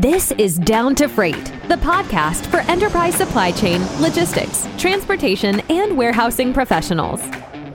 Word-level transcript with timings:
This 0.00 0.32
is 0.32 0.58
Down 0.58 0.96
to 0.96 1.06
Freight, 1.06 1.44
the 1.68 1.76
podcast 1.76 2.46
for 2.46 2.58
enterprise 2.68 3.14
supply 3.14 3.52
chain, 3.52 3.80
logistics, 4.00 4.66
transportation, 4.76 5.60
and 5.70 5.96
warehousing 5.96 6.52
professionals. 6.52 7.22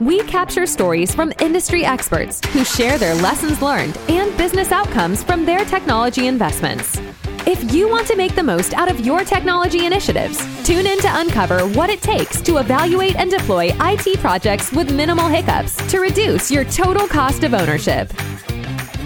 We 0.00 0.22
capture 0.24 0.66
stories 0.66 1.14
from 1.14 1.32
industry 1.40 1.82
experts 1.82 2.46
who 2.48 2.62
share 2.62 2.98
their 2.98 3.14
lessons 3.14 3.62
learned 3.62 3.96
and 4.10 4.36
business 4.36 4.70
outcomes 4.70 5.24
from 5.24 5.46
their 5.46 5.64
technology 5.64 6.26
investments. 6.26 7.00
If 7.46 7.72
you 7.72 7.88
want 7.88 8.06
to 8.08 8.16
make 8.16 8.34
the 8.34 8.42
most 8.42 8.74
out 8.74 8.90
of 8.90 9.00
your 9.00 9.24
technology 9.24 9.86
initiatives, 9.86 10.44
tune 10.62 10.86
in 10.86 10.98
to 10.98 11.20
uncover 11.20 11.60
what 11.68 11.88
it 11.88 12.02
takes 12.02 12.42
to 12.42 12.58
evaluate 12.58 13.16
and 13.16 13.30
deploy 13.30 13.70
IT 13.80 14.18
projects 14.18 14.72
with 14.72 14.94
minimal 14.94 15.28
hiccups 15.28 15.74
to 15.90 16.00
reduce 16.00 16.50
your 16.50 16.66
total 16.66 17.08
cost 17.08 17.44
of 17.44 17.54
ownership. 17.54 18.12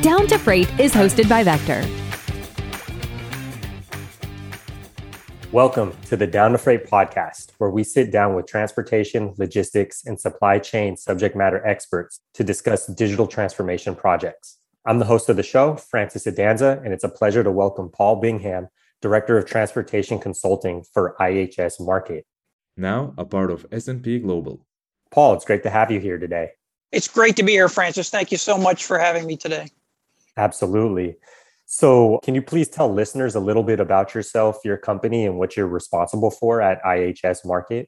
Down 0.00 0.26
to 0.26 0.36
Freight 0.36 0.68
is 0.80 0.92
hosted 0.92 1.28
by 1.28 1.44
Vector. 1.44 1.88
Welcome 5.54 5.96
to 6.06 6.16
the 6.16 6.26
Down 6.26 6.50
to 6.50 6.58
Freight 6.58 6.84
podcast, 6.84 7.52
where 7.58 7.70
we 7.70 7.84
sit 7.84 8.10
down 8.10 8.34
with 8.34 8.44
transportation, 8.44 9.34
logistics, 9.38 10.04
and 10.04 10.20
supply 10.20 10.58
chain 10.58 10.96
subject 10.96 11.36
matter 11.36 11.64
experts 11.64 12.18
to 12.32 12.42
discuss 12.42 12.88
digital 12.88 13.28
transformation 13.28 13.94
projects. 13.94 14.58
I'm 14.84 14.98
the 14.98 15.04
host 15.04 15.28
of 15.28 15.36
the 15.36 15.44
show, 15.44 15.76
Francis 15.76 16.24
Adanza, 16.26 16.82
and 16.84 16.92
it's 16.92 17.04
a 17.04 17.08
pleasure 17.08 17.44
to 17.44 17.52
welcome 17.52 17.88
Paul 17.88 18.16
Bingham, 18.16 18.66
Director 19.00 19.38
of 19.38 19.46
Transportation 19.46 20.18
Consulting 20.18 20.82
for 20.92 21.14
IHS 21.20 21.80
Markit. 21.80 22.22
Now 22.76 23.14
a 23.16 23.24
part 23.24 23.52
of 23.52 23.64
S&P 23.70 24.18
Global. 24.18 24.66
Paul, 25.12 25.34
it's 25.34 25.44
great 25.44 25.62
to 25.62 25.70
have 25.70 25.88
you 25.88 26.00
here 26.00 26.18
today. 26.18 26.50
It's 26.90 27.06
great 27.06 27.36
to 27.36 27.44
be 27.44 27.52
here, 27.52 27.68
Francis. 27.68 28.10
Thank 28.10 28.32
you 28.32 28.38
so 28.38 28.58
much 28.58 28.84
for 28.84 28.98
having 28.98 29.24
me 29.24 29.36
today. 29.36 29.68
Absolutely. 30.36 31.16
So, 31.76 32.20
can 32.22 32.36
you 32.36 32.42
please 32.42 32.68
tell 32.68 32.88
listeners 32.88 33.34
a 33.34 33.40
little 33.40 33.64
bit 33.64 33.80
about 33.80 34.14
yourself, 34.14 34.58
your 34.64 34.76
company, 34.76 35.26
and 35.26 35.38
what 35.38 35.56
you're 35.56 35.66
responsible 35.66 36.30
for 36.30 36.62
at 36.62 36.80
IHS 36.84 37.44
Markit? 37.44 37.86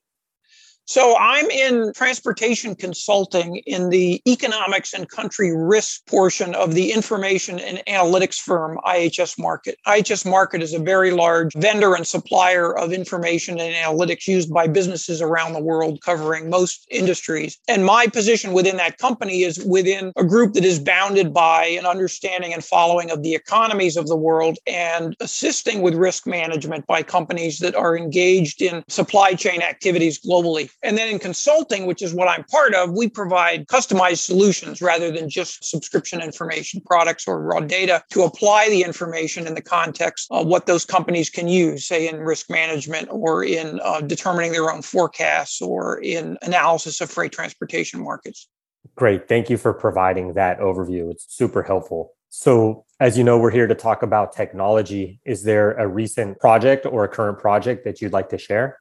So 0.89 1.17
I'm 1.19 1.51
in 1.51 1.93
transportation 1.95 2.77
consulting 2.77 3.57
in 3.67 3.91
the 3.91 4.23
economics 4.25 4.95
and 4.95 5.09
country 5.09 5.51
risk 5.55 6.07
portion 6.07 6.55
of 6.55 6.75
the 6.75 6.93
information 6.93 7.59
and 7.59 7.83
analytics 7.89 8.37
firm 8.37 8.79
IHS 8.87 9.37
Markit. 9.37 9.75
IHS 9.85 10.25
Markit 10.25 10.63
is 10.63 10.75
a 10.75 10.79
very 10.79 11.11
large 11.11 11.53
vendor 11.57 11.97
and 11.97 12.07
supplier 12.07 12.79
of 12.79 12.93
information 12.93 13.59
and 13.59 13.75
analytics 13.75 14.29
used 14.29 14.55
by 14.55 14.69
businesses 14.69 15.21
around 15.21 15.55
the 15.55 15.61
world 15.61 16.01
covering 16.03 16.49
most 16.49 16.87
industries. 16.89 17.59
And 17.67 17.85
my 17.85 18.07
position 18.07 18.53
within 18.53 18.77
that 18.77 18.99
company 18.99 19.43
is 19.43 19.59
within 19.65 20.13
a 20.15 20.23
group 20.23 20.53
that 20.53 20.65
is 20.65 20.79
bounded 20.79 21.35
by 21.35 21.65
an 21.65 21.85
understanding 21.85 22.55
and 22.55 22.65
following 22.65 23.11
of 23.11 23.25
the 23.25 23.35
economies 23.35 23.97
of 23.97 24.07
the 24.07 24.17
world 24.17 24.57
and 24.69 25.17
assisting 25.19 25.83
with 25.83 25.95
risk 25.97 26.29
management 26.29 26.87
by 26.87 27.03
companies 27.03 27.59
that 27.59 27.75
are 27.75 27.99
engaged 27.99 28.63
in 28.63 28.85
supply 28.89 29.35
chain 29.35 29.63
activities 29.63 30.21
globally. 30.25 30.71
And 30.87 30.97
then 30.97 31.09
in 31.09 31.19
consulting, 31.19 31.85
which 31.85 32.01
is 32.01 32.15
what 32.15 32.29
I'm 32.29 32.45
part 32.45 32.73
of, 32.73 32.93
we 32.93 33.09
provide 33.09 33.67
customized 33.67 34.19
solutions 34.19 34.81
rather 34.81 35.11
than 35.11 35.29
just 35.29 35.65
subscription 35.65 36.21
information 36.21 36.81
products 36.81 37.27
or 37.27 37.43
raw 37.43 37.59
data 37.59 38.05
to 38.11 38.23
apply 38.23 38.69
the 38.69 38.85
information 38.85 39.49
in 39.49 39.57
the 39.57 39.61
context 39.61 40.29
of 40.31 40.47
what 40.47 40.67
those 40.67 40.85
companies 40.85 41.29
can 41.29 41.49
use, 41.49 41.89
say 41.89 42.09
in 42.09 42.21
risk 42.21 42.49
management 42.49 43.09
or 43.11 43.43
in 43.43 43.81
uh, 43.83 44.01
determining 44.01 44.53
their 44.53 44.71
own 44.71 44.81
forecasts 44.81 45.61
or 45.61 45.99
in 45.99 46.39
analysis 46.43 47.01
of 47.01 47.11
freight 47.11 47.33
transportation 47.33 48.01
markets. 48.01 48.49
Great. 48.95 49.29
Thank 49.29 49.51
you 49.51 49.57
for 49.57 49.75
providing 49.75 50.35
that 50.35 50.61
overview. 50.61 51.11
It's 51.11 51.27
super 51.29 51.65
helpful. 51.65 52.13
So, 52.29 52.85
as 53.01 53.19
you 53.19 53.25
know, 53.25 53.39
we're 53.39 53.51
here 53.51 53.67
to 53.67 53.75
talk 53.75 54.05
about 54.05 54.35
technology. 54.35 55.21
Is 55.25 55.43
there 55.43 55.73
a 55.73 55.89
recent 55.89 56.39
project 56.39 56.87
or 56.87 57.03
a 57.03 57.09
current 57.09 57.41
project 57.41 57.85
that 57.85 58.01
you'd 58.01 58.13
like 58.13 58.29
to 58.29 58.39
share? 58.39 58.79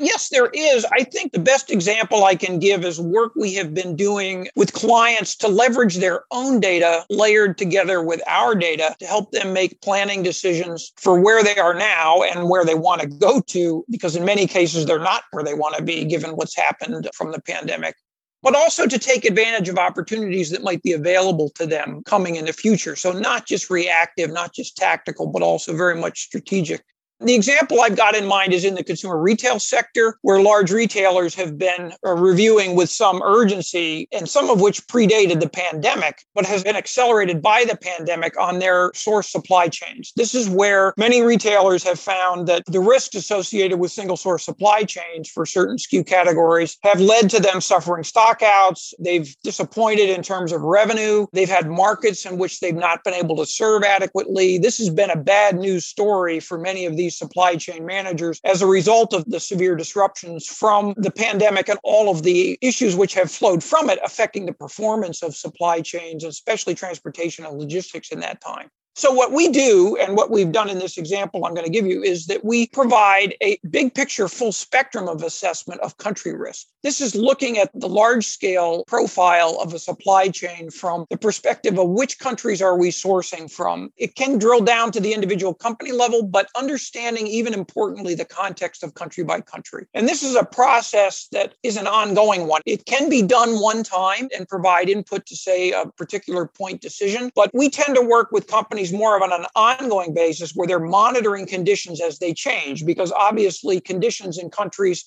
Yes, 0.00 0.28
there 0.28 0.50
is. 0.52 0.84
I 0.86 1.04
think 1.04 1.32
the 1.32 1.38
best 1.38 1.70
example 1.70 2.24
I 2.24 2.34
can 2.34 2.58
give 2.58 2.84
is 2.84 3.00
work 3.00 3.36
we 3.36 3.54
have 3.54 3.72
been 3.74 3.94
doing 3.94 4.48
with 4.56 4.72
clients 4.72 5.36
to 5.36 5.48
leverage 5.48 5.96
their 5.96 6.24
own 6.32 6.58
data 6.58 7.06
layered 7.10 7.56
together 7.56 8.02
with 8.02 8.20
our 8.26 8.56
data 8.56 8.96
to 8.98 9.06
help 9.06 9.30
them 9.30 9.52
make 9.52 9.80
planning 9.82 10.24
decisions 10.24 10.92
for 10.96 11.20
where 11.20 11.44
they 11.44 11.58
are 11.58 11.74
now 11.74 12.22
and 12.22 12.48
where 12.48 12.64
they 12.64 12.74
want 12.74 13.02
to 13.02 13.06
go 13.06 13.40
to, 13.40 13.84
because 13.88 14.16
in 14.16 14.24
many 14.24 14.48
cases, 14.48 14.84
they're 14.84 14.98
not 14.98 15.22
where 15.30 15.44
they 15.44 15.54
want 15.54 15.76
to 15.76 15.82
be 15.82 16.04
given 16.04 16.32
what's 16.32 16.56
happened 16.56 17.08
from 17.14 17.30
the 17.30 17.40
pandemic. 17.40 17.94
But 18.42 18.56
also 18.56 18.88
to 18.88 18.98
take 18.98 19.24
advantage 19.24 19.68
of 19.68 19.78
opportunities 19.78 20.50
that 20.50 20.64
might 20.64 20.82
be 20.82 20.92
available 20.92 21.50
to 21.50 21.66
them 21.66 22.02
coming 22.04 22.34
in 22.34 22.46
the 22.46 22.52
future. 22.52 22.96
So, 22.96 23.12
not 23.12 23.46
just 23.46 23.70
reactive, 23.70 24.32
not 24.32 24.52
just 24.52 24.76
tactical, 24.76 25.28
but 25.28 25.42
also 25.42 25.74
very 25.74 25.94
much 25.94 26.22
strategic. 26.22 26.82
The 27.24 27.34
example 27.34 27.80
I've 27.80 27.96
got 27.96 28.14
in 28.14 28.26
mind 28.26 28.52
is 28.52 28.66
in 28.66 28.74
the 28.74 28.84
consumer 28.84 29.18
retail 29.18 29.58
sector, 29.58 30.18
where 30.20 30.42
large 30.42 30.70
retailers 30.70 31.34
have 31.36 31.56
been 31.56 31.94
uh, 32.04 32.12
reviewing 32.12 32.76
with 32.76 32.90
some 32.90 33.22
urgency, 33.22 34.06
and 34.12 34.28
some 34.28 34.50
of 34.50 34.60
which 34.60 34.86
predated 34.88 35.40
the 35.40 35.48
pandemic, 35.48 36.26
but 36.34 36.44
has 36.44 36.62
been 36.62 36.76
accelerated 36.76 37.40
by 37.40 37.64
the 37.64 37.78
pandemic 37.78 38.38
on 38.38 38.58
their 38.58 38.92
source 38.94 39.30
supply 39.30 39.68
chains. 39.68 40.12
This 40.16 40.34
is 40.34 40.50
where 40.50 40.92
many 40.98 41.22
retailers 41.22 41.82
have 41.84 41.98
found 41.98 42.46
that 42.48 42.62
the 42.66 42.80
risks 42.80 43.14
associated 43.14 43.78
with 43.78 43.90
single 43.90 44.18
source 44.18 44.44
supply 44.44 44.82
chains 44.82 45.30
for 45.30 45.46
certain 45.46 45.78
SKU 45.78 46.06
categories 46.06 46.76
have 46.82 47.00
led 47.00 47.30
to 47.30 47.40
them 47.40 47.62
suffering 47.62 48.02
stockouts. 48.02 48.92
They've 48.98 49.34
disappointed 49.42 50.10
in 50.10 50.22
terms 50.22 50.52
of 50.52 50.60
revenue. 50.60 51.26
They've 51.32 51.48
had 51.48 51.70
markets 51.70 52.26
in 52.26 52.36
which 52.36 52.60
they've 52.60 52.74
not 52.74 53.02
been 53.02 53.14
able 53.14 53.36
to 53.36 53.46
serve 53.46 53.82
adequately. 53.82 54.58
This 54.58 54.76
has 54.76 54.90
been 54.90 55.08
a 55.08 55.16
bad 55.16 55.56
news 55.56 55.86
story 55.86 56.38
for 56.38 56.58
many 56.58 56.84
of 56.84 56.98
these 56.98 57.13
these 57.14 57.18
supply 57.18 57.56
chain 57.56 57.86
managers 57.86 58.40
as 58.44 58.62
a 58.62 58.66
result 58.66 59.12
of 59.12 59.24
the 59.26 59.40
severe 59.40 59.76
disruptions 59.76 60.46
from 60.46 60.94
the 60.96 61.10
pandemic 61.10 61.68
and 61.68 61.78
all 61.84 62.10
of 62.10 62.22
the 62.22 62.58
issues 62.60 62.96
which 62.96 63.14
have 63.14 63.30
flowed 63.30 63.62
from 63.62 63.90
it 63.90 63.98
affecting 64.04 64.46
the 64.46 64.52
performance 64.52 65.22
of 65.22 65.34
supply 65.34 65.80
chains, 65.80 66.24
especially 66.24 66.74
transportation 66.74 67.44
and 67.44 67.58
logistics 67.58 68.10
in 68.10 68.20
that 68.20 68.40
time. 68.40 68.68
So, 68.96 69.10
what 69.10 69.32
we 69.32 69.48
do 69.48 69.96
and 69.96 70.16
what 70.16 70.30
we've 70.30 70.52
done 70.52 70.70
in 70.70 70.78
this 70.78 70.98
example 70.98 71.44
I'm 71.44 71.52
going 71.52 71.66
to 71.66 71.72
give 71.72 71.84
you 71.84 72.04
is 72.04 72.26
that 72.26 72.44
we 72.44 72.68
provide 72.68 73.34
a 73.42 73.58
big 73.68 73.92
picture, 73.92 74.28
full 74.28 74.52
spectrum 74.52 75.08
of 75.08 75.24
assessment 75.24 75.80
of 75.80 75.96
country 75.96 76.32
risk. 76.32 76.68
This 76.84 77.00
is 77.00 77.16
looking 77.16 77.58
at 77.58 77.70
the 77.74 77.88
large 77.88 78.24
scale 78.24 78.84
profile 78.86 79.58
of 79.60 79.74
a 79.74 79.80
supply 79.80 80.28
chain 80.28 80.70
from 80.70 81.06
the 81.10 81.16
perspective 81.16 81.76
of 81.76 81.88
which 81.88 82.20
countries 82.20 82.62
are 82.62 82.78
we 82.78 82.90
sourcing 82.90 83.50
from. 83.50 83.90
It 83.96 84.14
can 84.14 84.38
drill 84.38 84.60
down 84.60 84.92
to 84.92 85.00
the 85.00 85.12
individual 85.12 85.54
company 85.54 85.90
level, 85.90 86.22
but 86.22 86.48
understanding 86.56 87.26
even 87.26 87.52
importantly 87.52 88.14
the 88.14 88.24
context 88.24 88.84
of 88.84 88.94
country 88.94 89.24
by 89.24 89.40
country. 89.40 89.86
And 89.94 90.06
this 90.06 90.22
is 90.22 90.36
a 90.36 90.44
process 90.44 91.26
that 91.32 91.54
is 91.64 91.76
an 91.76 91.88
ongoing 91.88 92.46
one. 92.46 92.62
It 92.64 92.86
can 92.86 93.10
be 93.10 93.22
done 93.22 93.60
one 93.60 93.82
time 93.82 94.28
and 94.36 94.48
provide 94.48 94.88
input 94.88 95.26
to, 95.26 95.34
say, 95.34 95.72
a 95.72 95.86
particular 95.86 96.46
point 96.46 96.80
decision, 96.80 97.32
but 97.34 97.50
we 97.52 97.68
tend 97.70 97.96
to 97.96 98.02
work 98.02 98.30
with 98.30 98.46
companies 98.46 98.83
more 98.92 99.16
of 99.16 99.22
on 99.22 99.32
an 99.32 99.46
ongoing 99.54 100.14
basis 100.14 100.52
where 100.54 100.66
they're 100.66 100.80
monitoring 100.80 101.46
conditions 101.46 102.00
as 102.00 102.18
they 102.18 102.32
change, 102.32 102.84
because 102.84 103.12
obviously 103.12 103.80
conditions 103.80 104.38
in 104.38 104.50
countries 104.50 105.04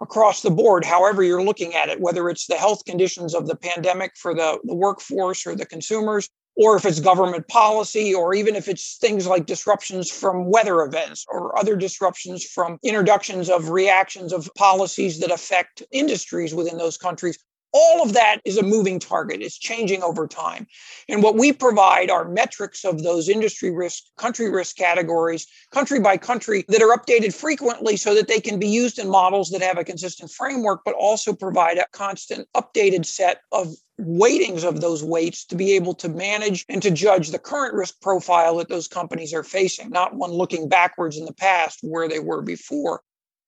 across 0.00 0.42
the 0.42 0.50
board, 0.50 0.84
however 0.84 1.22
you're 1.22 1.42
looking 1.42 1.74
at 1.74 1.88
it, 1.88 2.00
whether 2.00 2.30
it's 2.30 2.46
the 2.46 2.56
health 2.56 2.84
conditions 2.84 3.34
of 3.34 3.46
the 3.46 3.56
pandemic 3.56 4.12
for 4.16 4.34
the, 4.34 4.58
the 4.64 4.74
workforce 4.74 5.46
or 5.46 5.56
the 5.56 5.66
consumers, 5.66 6.28
or 6.56 6.76
if 6.76 6.84
it's 6.84 7.00
government 7.00 7.46
policy, 7.48 8.14
or 8.14 8.34
even 8.34 8.56
if 8.56 8.68
it's 8.68 8.96
things 8.98 9.26
like 9.26 9.46
disruptions 9.46 10.10
from 10.10 10.50
weather 10.50 10.82
events 10.82 11.24
or 11.28 11.56
other 11.58 11.76
disruptions 11.76 12.44
from 12.44 12.78
introductions 12.82 13.48
of 13.48 13.70
reactions 13.70 14.32
of 14.32 14.50
policies 14.56 15.20
that 15.20 15.30
affect 15.30 15.82
industries 15.92 16.54
within 16.54 16.78
those 16.78 16.96
countries 16.96 17.38
all 17.78 18.02
of 18.02 18.12
that 18.12 18.40
is 18.44 18.58
a 18.58 18.62
moving 18.62 18.98
target. 18.98 19.40
It's 19.40 19.56
changing 19.56 20.02
over 20.02 20.26
time. 20.26 20.66
And 21.08 21.22
what 21.22 21.36
we 21.36 21.52
provide 21.52 22.10
are 22.10 22.28
metrics 22.28 22.84
of 22.84 23.04
those 23.04 23.28
industry 23.28 23.70
risk 23.70 24.02
country 24.16 24.50
risk 24.50 24.76
categories 24.76 25.46
country 25.72 26.00
by 26.00 26.16
country 26.16 26.64
that 26.68 26.82
are 26.82 26.96
updated 26.96 27.32
frequently 27.32 27.96
so 27.96 28.14
that 28.14 28.26
they 28.26 28.40
can 28.40 28.58
be 28.58 28.66
used 28.66 28.98
in 28.98 29.08
models 29.08 29.50
that 29.50 29.62
have 29.62 29.78
a 29.78 29.84
consistent 29.84 30.30
framework 30.30 30.80
but 30.84 30.94
also 30.94 31.32
provide 31.32 31.78
a 31.78 31.86
constant 31.92 32.48
updated 32.56 33.06
set 33.06 33.42
of 33.52 33.68
weightings 33.98 34.64
of 34.64 34.80
those 34.80 35.04
weights 35.04 35.44
to 35.44 35.56
be 35.56 35.72
able 35.72 35.94
to 35.94 36.08
manage 36.08 36.64
and 36.68 36.82
to 36.82 36.90
judge 36.90 37.28
the 37.28 37.38
current 37.38 37.74
risk 37.74 38.00
profile 38.00 38.56
that 38.56 38.68
those 38.68 38.88
companies 38.88 39.32
are 39.32 39.44
facing 39.44 39.90
not 39.90 40.14
one 40.14 40.30
looking 40.32 40.68
backwards 40.68 41.16
in 41.16 41.24
the 41.24 41.32
past 41.32 41.78
where 41.82 42.08
they 42.08 42.20
were 42.20 42.42
before 42.42 43.02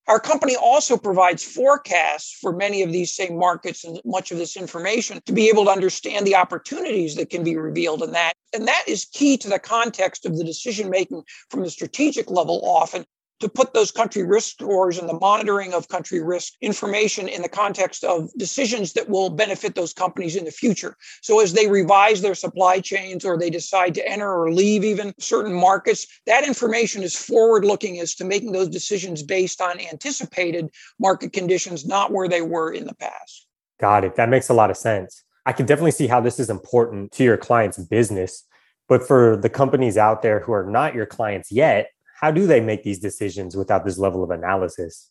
our 0.08 0.18
company 0.18 0.56
also 0.56 0.96
provides 0.96 1.44
forecasts 1.44 2.36
for 2.40 2.52
many 2.52 2.82
of 2.82 2.92
these 2.92 3.14
same 3.14 3.38
markets 3.38 3.84
and 3.84 4.00
much 4.04 4.32
of 4.32 4.38
this 4.38 4.56
information 4.56 5.20
to 5.26 5.32
be 5.32 5.48
able 5.48 5.64
to 5.66 5.70
understand 5.70 6.26
the 6.26 6.34
opportunities 6.34 7.14
that 7.16 7.30
can 7.30 7.44
be 7.44 7.56
revealed 7.56 8.02
in 8.02 8.12
that. 8.12 8.32
And 8.52 8.66
that 8.66 8.84
is 8.88 9.04
key 9.04 9.36
to 9.38 9.48
the 9.48 9.58
context 9.58 10.26
of 10.26 10.36
the 10.36 10.44
decision 10.44 10.90
making 10.90 11.22
from 11.48 11.62
the 11.62 11.70
strategic 11.70 12.30
level 12.30 12.60
often 12.64 13.04
to 13.40 13.48
put 13.48 13.74
those 13.74 13.90
country 13.90 14.22
risk 14.22 14.50
scores 14.50 14.98
and 14.98 15.08
the 15.08 15.18
monitoring 15.18 15.72
of 15.74 15.88
country 15.88 16.22
risk 16.22 16.52
information 16.60 17.26
in 17.28 17.42
the 17.42 17.48
context 17.48 18.04
of 18.04 18.30
decisions 18.36 18.92
that 18.92 19.08
will 19.08 19.30
benefit 19.30 19.74
those 19.74 19.92
companies 19.92 20.36
in 20.36 20.44
the 20.44 20.50
future. 20.50 20.96
So 21.22 21.40
as 21.40 21.52
they 21.52 21.66
revise 21.66 22.20
their 22.20 22.34
supply 22.34 22.80
chains 22.80 23.24
or 23.24 23.38
they 23.38 23.50
decide 23.50 23.94
to 23.94 24.08
enter 24.08 24.30
or 24.30 24.52
leave 24.52 24.84
even 24.84 25.14
certain 25.18 25.52
markets, 25.52 26.06
that 26.26 26.46
information 26.46 27.02
is 27.02 27.16
forward 27.16 27.64
looking 27.64 27.98
as 27.98 28.14
to 28.16 28.24
making 28.24 28.52
those 28.52 28.68
decisions 28.68 29.22
based 29.22 29.60
on 29.60 29.80
anticipated 29.80 30.68
market 30.98 31.32
conditions, 31.32 31.86
not 31.86 32.12
where 32.12 32.28
they 32.28 32.42
were 32.42 32.72
in 32.72 32.84
the 32.84 32.94
past. 32.94 33.46
Got 33.80 34.04
it. 34.04 34.16
That 34.16 34.28
makes 34.28 34.50
a 34.50 34.54
lot 34.54 34.70
of 34.70 34.76
sense. 34.76 35.24
I 35.46 35.52
can 35.52 35.64
definitely 35.64 35.92
see 35.92 36.06
how 36.06 36.20
this 36.20 36.38
is 36.38 36.50
important 36.50 37.12
to 37.12 37.24
your 37.24 37.38
client's 37.38 37.78
business. 37.78 38.44
But 38.88 39.06
for 39.06 39.36
the 39.36 39.48
companies 39.48 39.96
out 39.96 40.20
there 40.20 40.40
who 40.40 40.52
are 40.52 40.66
not 40.66 40.94
your 40.94 41.06
clients 41.06 41.50
yet, 41.50 41.90
how 42.20 42.30
do 42.30 42.46
they 42.46 42.60
make 42.60 42.82
these 42.82 42.98
decisions 42.98 43.56
without 43.56 43.84
this 43.84 43.98
level 43.98 44.22
of 44.22 44.30
analysis? 44.30 45.10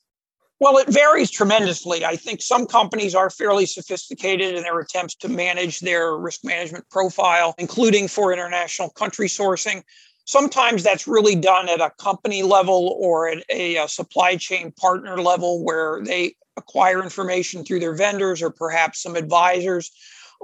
Well, 0.59 0.77
it 0.77 0.87
varies 0.89 1.31
tremendously. 1.31 2.05
I 2.05 2.17
think 2.17 2.41
some 2.41 2.67
companies 2.67 3.15
are 3.15 3.29
fairly 3.29 3.65
sophisticated 3.65 4.55
in 4.55 4.63
their 4.63 4.79
attempts 4.79 5.15
to 5.15 5.29
manage 5.29 5.79
their 5.79 6.17
risk 6.17 6.43
management 6.43 6.87
profile, 6.89 7.55
including 7.57 8.09
for 8.09 8.31
international 8.31 8.89
country 8.89 9.27
sourcing. 9.27 9.83
Sometimes 10.25 10.83
that's 10.83 11.07
really 11.07 11.35
done 11.35 11.67
at 11.67 11.81
a 11.81 11.91
company 11.97 12.43
level 12.43 12.95
or 12.99 13.29
at 13.29 13.43
a, 13.49 13.77
a 13.77 13.87
supply 13.87 14.35
chain 14.35 14.71
partner 14.73 15.19
level 15.19 15.63
where 15.63 16.03
they 16.03 16.35
acquire 16.57 17.01
information 17.01 17.63
through 17.63 17.79
their 17.79 17.95
vendors 17.95 18.43
or 18.43 18.51
perhaps 18.51 19.01
some 19.01 19.15
advisors 19.15 19.89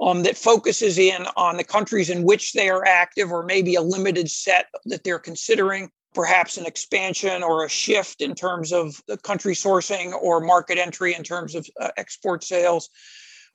um, 0.02 0.24
that 0.24 0.36
focuses 0.36 0.98
in 0.98 1.26
on 1.36 1.58
the 1.58 1.64
countries 1.64 2.10
in 2.10 2.24
which 2.24 2.54
they 2.54 2.68
are 2.68 2.84
active 2.84 3.30
or 3.30 3.44
maybe 3.44 3.76
a 3.76 3.82
limited 3.82 4.30
set 4.30 4.66
that 4.86 5.04
they're 5.04 5.18
considering 5.18 5.90
perhaps 6.16 6.56
an 6.56 6.64
expansion 6.64 7.42
or 7.42 7.66
a 7.66 7.68
shift 7.68 8.22
in 8.22 8.34
terms 8.34 8.72
of 8.72 9.02
the 9.06 9.18
country 9.18 9.52
sourcing 9.54 10.14
or 10.14 10.40
market 10.40 10.78
entry 10.78 11.14
in 11.14 11.22
terms 11.22 11.54
of 11.54 11.68
uh, 11.78 11.90
export 11.98 12.42
sales 12.42 12.88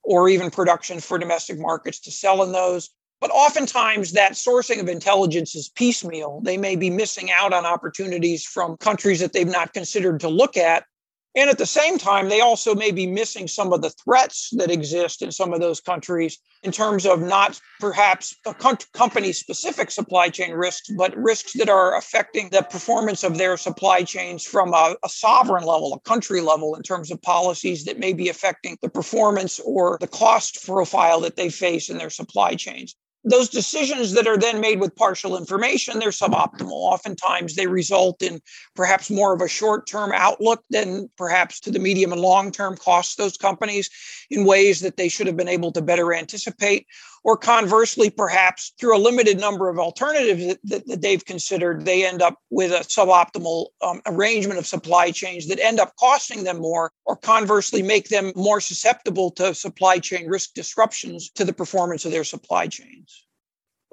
or 0.03 0.29
even 0.29 0.51
production 0.51 0.99
for 0.99 1.17
domestic 1.17 1.57
markets 1.57 1.99
to 1.99 2.11
sell 2.11 2.43
in 2.43 2.51
those. 2.51 2.91
But 3.19 3.31
oftentimes, 3.31 4.11
that 4.11 4.33
sourcing 4.33 4.79
of 4.79 4.87
intelligence 4.87 5.55
is 5.55 5.69
piecemeal. 5.69 6.41
They 6.43 6.57
may 6.57 6.75
be 6.75 6.91
missing 6.91 7.31
out 7.31 7.51
on 7.51 7.65
opportunities 7.65 8.45
from 8.45 8.77
countries 8.77 9.19
that 9.21 9.33
they've 9.33 9.47
not 9.47 9.73
considered 9.73 10.19
to 10.19 10.29
look 10.29 10.55
at 10.55 10.85
and 11.33 11.49
at 11.49 11.57
the 11.57 11.65
same 11.65 11.97
time, 11.97 12.27
they 12.27 12.41
also 12.41 12.75
may 12.75 12.91
be 12.91 13.07
missing 13.07 13.47
some 13.47 13.71
of 13.71 13.81
the 13.81 13.89
threats 13.89 14.49
that 14.57 14.69
exist 14.69 15.21
in 15.21 15.31
some 15.31 15.53
of 15.53 15.61
those 15.61 15.79
countries 15.79 16.37
in 16.63 16.71
terms 16.71 17.05
of 17.05 17.21
not 17.21 17.59
perhaps 17.79 18.35
a 18.45 18.53
company 18.53 19.31
specific 19.31 19.91
supply 19.91 20.29
chain 20.29 20.51
risks, 20.51 20.89
but 20.97 21.15
risks 21.15 21.53
that 21.53 21.69
are 21.69 21.97
affecting 21.97 22.49
the 22.49 22.61
performance 22.63 23.23
of 23.23 23.37
their 23.37 23.55
supply 23.55 24.03
chains 24.03 24.43
from 24.43 24.73
a, 24.73 24.95
a, 25.03 25.09
sovereign 25.09 25.63
level, 25.63 25.93
a 25.93 25.99
country 26.01 26.41
level, 26.41 26.75
in 26.75 26.83
terms 26.83 27.11
of 27.11 27.21
policies 27.21 27.85
that 27.85 27.97
may 27.97 28.11
be 28.11 28.27
affecting 28.27 28.77
the 28.81 28.89
performance 28.89 29.59
or 29.61 29.97
the 30.01 30.07
cost 30.07 30.65
profile 30.65 31.21
that 31.21 31.37
they 31.37 31.49
face 31.49 31.89
in 31.89 31.97
their 31.97 32.09
supply 32.09 32.55
chains 32.55 32.95
those 33.23 33.49
decisions 33.49 34.13
that 34.13 34.27
are 34.27 34.37
then 34.37 34.59
made 34.59 34.79
with 34.79 34.95
partial 34.95 35.37
information 35.37 35.99
they're 35.99 36.09
suboptimal. 36.09 36.71
Oftentimes 36.71 37.55
they 37.55 37.67
result 37.67 38.21
in 38.21 38.41
perhaps 38.75 39.11
more 39.11 39.33
of 39.33 39.41
a 39.41 39.47
short-term 39.47 40.11
outlook 40.13 40.63
than 40.69 41.09
perhaps 41.17 41.59
to 41.61 41.71
the 41.71 41.79
medium 41.79 42.11
and 42.11 42.21
long-term 42.21 42.77
costs 42.77 43.15
those 43.15 43.37
companies 43.37 43.89
in 44.29 44.45
ways 44.45 44.79
that 44.79 44.97
they 44.97 45.07
should 45.07 45.27
have 45.27 45.37
been 45.37 45.47
able 45.47 45.71
to 45.71 45.81
better 45.81 46.13
anticipate 46.13 46.87
or 47.23 47.37
conversely, 47.37 48.09
perhaps 48.09 48.73
through 48.79 48.97
a 48.97 48.99
limited 48.99 49.39
number 49.39 49.69
of 49.69 49.77
alternatives 49.77 50.45
that, 50.45 50.59
that, 50.63 50.87
that 50.87 51.01
they've 51.01 51.23
considered, 51.23 51.85
they 51.85 52.05
end 52.05 52.21
up 52.21 52.37
with 52.49 52.71
a 52.71 52.79
suboptimal 52.79 53.67
um, 53.81 54.01
arrangement 54.07 54.57
of 54.57 54.65
supply 54.65 55.11
chains 55.11 55.47
that 55.47 55.63
end 55.63 55.79
up 55.79 55.93
costing 55.99 56.43
them 56.43 56.59
more, 56.59 56.91
or 57.05 57.15
conversely, 57.15 57.81
make 57.83 58.09
them 58.09 58.31
more 58.35 58.59
susceptible 58.59 59.29
to 59.31 59.53
supply 59.53 59.99
chain 59.99 60.27
risk 60.27 60.53
disruptions 60.53 61.29
to 61.31 61.45
the 61.45 61.53
performance 61.53 62.05
of 62.05 62.11
their 62.11 62.23
supply 62.23 62.67
chains. 62.67 63.25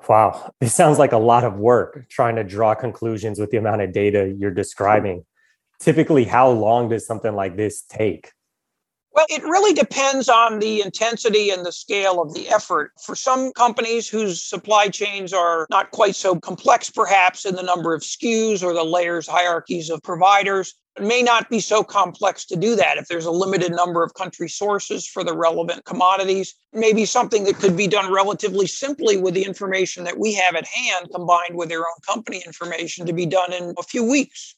Wow, 0.09 0.53
this 0.61 0.75
sounds 0.75 0.99
like 0.99 1.13
a 1.13 1.19
lot 1.19 1.45
of 1.45 1.57
work 1.57 2.07
trying 2.09 2.37
to 2.37 2.45
draw 2.45 2.75
conclusions 2.75 3.39
with 3.39 3.51
the 3.51 3.57
amount 3.57 3.83
of 3.83 3.93
data 3.93 4.33
you're 4.39 4.53
describing. 4.53 5.25
Typically, 5.81 6.25
how 6.25 6.51
long 6.51 6.89
does 6.89 7.07
something 7.07 7.35
like 7.35 7.57
this 7.57 7.83
take? 7.83 8.33
Well, 9.13 9.27
it 9.31 9.43
really 9.43 9.73
depends 9.73 10.29
on 10.29 10.59
the 10.59 10.81
intensity 10.83 11.51
and 11.51 11.65
the 11.65 11.73
scale 11.73 12.21
of 12.21 12.35
the 12.35 12.49
effort. 12.49 12.93
For 13.05 13.17
some 13.17 13.53
companies 13.53 14.09
whose 14.09 14.45
supply 14.45 14.89
chains 14.89 15.33
are 15.33 15.67
not 15.71 15.91
quite 15.91 16.15
so 16.15 16.39
complex, 16.39 16.91
perhaps 16.91 17.45
in 17.45 17.57
the 17.57 17.63
number 17.63 17.95
of 17.95 18.03
SKUs 18.03 18.63
or 18.63 18.75
the 18.75 18.85
layers, 18.85 19.27
hierarchies 19.27 19.91
of 19.91 20.03
providers, 20.03 20.75
it 20.97 21.05
may 21.05 21.23
not 21.23 21.49
be 21.49 21.61
so 21.61 21.83
complex 21.83 22.45
to 22.47 22.57
do 22.57 22.77
that. 22.77 22.99
If 22.99 23.09
there's 23.09 23.25
a 23.25 23.31
limited 23.31 23.73
number 23.73 24.03
of 24.03 24.15
country 24.15 24.49
sources 24.49 25.07
for 25.07 25.25
the 25.25 25.37
relevant 25.37 25.85
commodities, 25.85 26.55
maybe 26.73 27.05
something 27.05 27.45
that 27.45 27.57
could 27.57 27.77
be 27.77 27.87
done 27.87 28.13
relatively 28.13 28.67
simply 28.67 29.17
with 29.17 29.35
the 29.35 29.45
information 29.45 30.05
that 30.05 30.19
we 30.19 30.35
have 30.35 30.55
at 30.55 30.67
hand 30.67 31.09
combined 31.15 31.55
with 31.55 31.69
their 31.69 31.81
own 31.81 32.01
company 32.07 32.43
information 32.45 33.07
to 33.07 33.13
be 33.13 33.27
done 33.27 33.53
in 33.53 33.75
a 33.79 33.83
few 33.83 34.05
weeks. 34.05 34.55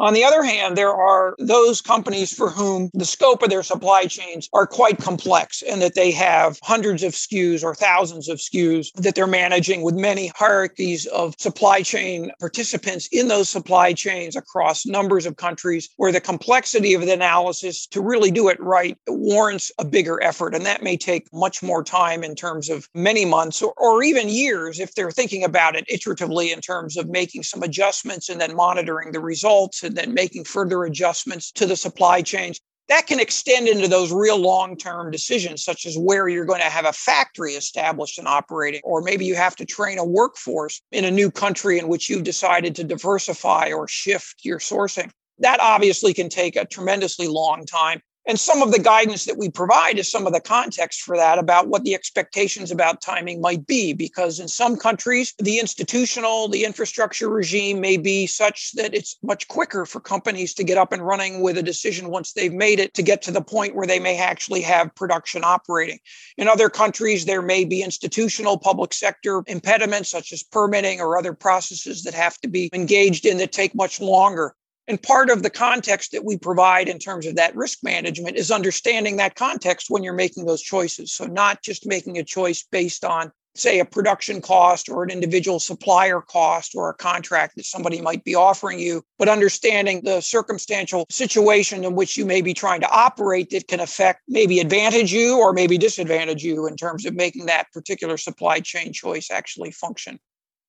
On 0.00 0.12
the 0.12 0.24
other 0.24 0.42
hand, 0.42 0.76
there 0.76 0.92
are 0.92 1.36
those 1.38 1.80
companies 1.80 2.32
for 2.32 2.50
whom 2.50 2.90
the 2.94 3.04
scope 3.04 3.42
of 3.44 3.50
their 3.50 3.62
supply 3.62 4.06
chains 4.06 4.48
are 4.52 4.66
quite 4.66 4.98
complex 4.98 5.62
and 5.62 5.80
that 5.80 5.94
they 5.94 6.10
have 6.10 6.58
hundreds 6.64 7.04
of 7.04 7.12
SKUs 7.12 7.62
or 7.62 7.76
thousands 7.76 8.28
of 8.28 8.38
SKUs 8.38 8.92
that 8.94 9.14
they're 9.14 9.28
managing 9.28 9.82
with 9.82 9.94
many 9.94 10.32
hierarchies 10.34 11.06
of 11.06 11.36
supply 11.38 11.82
chain 11.82 12.32
participants 12.40 13.08
in 13.12 13.28
those 13.28 13.48
supply 13.48 13.92
chains 13.92 14.34
across 14.34 14.84
numbers 14.84 15.26
of 15.26 15.36
countries 15.36 15.88
where 15.96 16.10
the 16.10 16.20
complexity 16.20 16.94
of 16.94 17.02
the 17.02 17.12
analysis 17.12 17.86
to 17.86 18.00
really 18.00 18.32
do 18.32 18.48
it 18.48 18.60
right 18.60 18.98
warrants 19.06 19.70
a 19.78 19.84
bigger 19.84 20.20
effort. 20.24 20.56
And 20.56 20.66
that 20.66 20.82
may 20.82 20.96
take 20.96 21.32
much 21.32 21.62
more 21.62 21.84
time 21.84 22.24
in 22.24 22.34
terms 22.34 22.68
of 22.68 22.88
many 22.94 23.24
months 23.24 23.62
or, 23.62 23.72
or 23.76 24.02
even 24.02 24.28
years 24.28 24.80
if 24.80 24.96
they're 24.96 25.12
thinking 25.12 25.44
about 25.44 25.76
it 25.76 25.86
iteratively 25.86 26.52
in 26.52 26.60
terms 26.60 26.96
of 26.96 27.08
making 27.08 27.44
some 27.44 27.62
adjustments 27.62 28.28
and 28.28 28.40
then 28.40 28.56
monitoring 28.56 29.12
the 29.12 29.20
results 29.20 29.83
and 29.84 29.96
then 29.96 30.14
making 30.14 30.44
further 30.44 30.84
adjustments 30.84 31.52
to 31.52 31.66
the 31.66 31.76
supply 31.76 32.22
chains. 32.22 32.60
That 32.88 33.06
can 33.06 33.18
extend 33.18 33.66
into 33.66 33.88
those 33.88 34.12
real 34.12 34.38
long 34.38 34.76
term 34.76 35.10
decisions, 35.10 35.64
such 35.64 35.86
as 35.86 35.96
where 35.96 36.28
you're 36.28 36.44
going 36.44 36.60
to 36.60 36.66
have 36.66 36.84
a 36.84 36.92
factory 36.92 37.52
established 37.54 38.18
and 38.18 38.28
operating, 38.28 38.82
or 38.84 39.00
maybe 39.00 39.24
you 39.24 39.34
have 39.36 39.56
to 39.56 39.64
train 39.64 39.98
a 39.98 40.04
workforce 40.04 40.82
in 40.92 41.04
a 41.04 41.10
new 41.10 41.30
country 41.30 41.78
in 41.78 41.88
which 41.88 42.10
you've 42.10 42.24
decided 42.24 42.74
to 42.76 42.84
diversify 42.84 43.72
or 43.72 43.88
shift 43.88 44.40
your 44.42 44.58
sourcing. 44.58 45.10
That 45.38 45.60
obviously 45.60 46.12
can 46.12 46.28
take 46.28 46.56
a 46.56 46.66
tremendously 46.66 47.26
long 47.26 47.64
time. 47.64 48.00
And 48.26 48.40
some 48.40 48.62
of 48.62 48.72
the 48.72 48.78
guidance 48.78 49.26
that 49.26 49.36
we 49.36 49.50
provide 49.50 49.98
is 49.98 50.10
some 50.10 50.26
of 50.26 50.32
the 50.32 50.40
context 50.40 51.02
for 51.02 51.16
that 51.16 51.38
about 51.38 51.68
what 51.68 51.84
the 51.84 51.94
expectations 51.94 52.70
about 52.70 53.02
timing 53.02 53.40
might 53.40 53.66
be. 53.66 53.92
Because 53.92 54.40
in 54.40 54.48
some 54.48 54.76
countries, 54.76 55.34
the 55.38 55.58
institutional, 55.58 56.48
the 56.48 56.64
infrastructure 56.64 57.28
regime 57.28 57.80
may 57.80 57.98
be 57.98 58.26
such 58.26 58.72
that 58.72 58.94
it's 58.94 59.18
much 59.22 59.46
quicker 59.48 59.84
for 59.84 60.00
companies 60.00 60.54
to 60.54 60.64
get 60.64 60.78
up 60.78 60.92
and 60.92 61.06
running 61.06 61.42
with 61.42 61.58
a 61.58 61.62
decision 61.62 62.08
once 62.08 62.32
they've 62.32 62.52
made 62.52 62.80
it 62.80 62.94
to 62.94 63.02
get 63.02 63.20
to 63.22 63.30
the 63.30 63.42
point 63.42 63.74
where 63.74 63.86
they 63.86 64.00
may 64.00 64.18
actually 64.18 64.62
have 64.62 64.94
production 64.94 65.44
operating. 65.44 65.98
In 66.38 66.48
other 66.48 66.70
countries, 66.70 67.26
there 67.26 67.42
may 67.42 67.64
be 67.64 67.82
institutional 67.82 68.56
public 68.56 68.94
sector 68.94 69.42
impediments, 69.46 70.08
such 70.08 70.32
as 70.32 70.42
permitting 70.42 70.98
or 70.98 71.18
other 71.18 71.34
processes 71.34 72.04
that 72.04 72.14
have 72.14 72.40
to 72.40 72.48
be 72.48 72.70
engaged 72.72 73.26
in 73.26 73.36
that 73.38 73.52
take 73.52 73.74
much 73.74 74.00
longer. 74.00 74.54
And 74.86 75.02
part 75.02 75.30
of 75.30 75.42
the 75.42 75.50
context 75.50 76.12
that 76.12 76.24
we 76.24 76.36
provide 76.36 76.88
in 76.88 76.98
terms 76.98 77.26
of 77.26 77.36
that 77.36 77.56
risk 77.56 77.78
management 77.82 78.36
is 78.36 78.50
understanding 78.50 79.16
that 79.16 79.34
context 79.34 79.86
when 79.88 80.02
you're 80.02 80.12
making 80.12 80.44
those 80.44 80.62
choices. 80.62 81.12
So, 81.14 81.24
not 81.24 81.62
just 81.62 81.86
making 81.86 82.18
a 82.18 82.24
choice 82.24 82.66
based 82.70 83.02
on, 83.02 83.32
say, 83.54 83.80
a 83.80 83.86
production 83.86 84.42
cost 84.42 84.90
or 84.90 85.02
an 85.02 85.08
individual 85.08 85.58
supplier 85.58 86.20
cost 86.20 86.74
or 86.74 86.90
a 86.90 86.94
contract 86.94 87.56
that 87.56 87.64
somebody 87.64 88.02
might 88.02 88.24
be 88.24 88.34
offering 88.34 88.78
you, 88.78 89.02
but 89.18 89.28
understanding 89.28 90.02
the 90.02 90.20
circumstantial 90.20 91.06
situation 91.10 91.82
in 91.84 91.94
which 91.94 92.18
you 92.18 92.26
may 92.26 92.42
be 92.42 92.52
trying 92.52 92.82
to 92.82 92.90
operate 92.90 93.48
that 93.50 93.68
can 93.68 93.80
affect 93.80 94.20
maybe 94.28 94.60
advantage 94.60 95.10
you 95.14 95.38
or 95.38 95.54
maybe 95.54 95.78
disadvantage 95.78 96.44
you 96.44 96.66
in 96.66 96.76
terms 96.76 97.06
of 97.06 97.14
making 97.14 97.46
that 97.46 97.72
particular 97.72 98.18
supply 98.18 98.60
chain 98.60 98.92
choice 98.92 99.30
actually 99.30 99.70
function. 99.70 100.18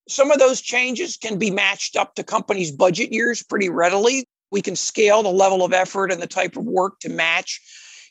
Some 0.08 0.32
of 0.32 0.40
those 0.40 0.62
changes 0.62 1.18
can 1.18 1.40
be 1.40 1.50
matched 1.50 1.96
up 1.96 2.16
to 2.16 2.24
companies' 2.24 2.72
budget 2.72 3.12
years 3.12 3.42
pretty 3.42 3.70
readily. 3.70 4.28
We 4.52 4.62
can 4.62 4.76
scale 4.76 5.24
the 5.24 5.30
level 5.30 5.64
of 5.64 5.74
effort 5.74 6.12
and 6.12 6.22
the 6.22 6.28
type 6.28 6.56
of 6.58 6.66
work 6.66 7.00
to 7.00 7.10
match 7.10 7.60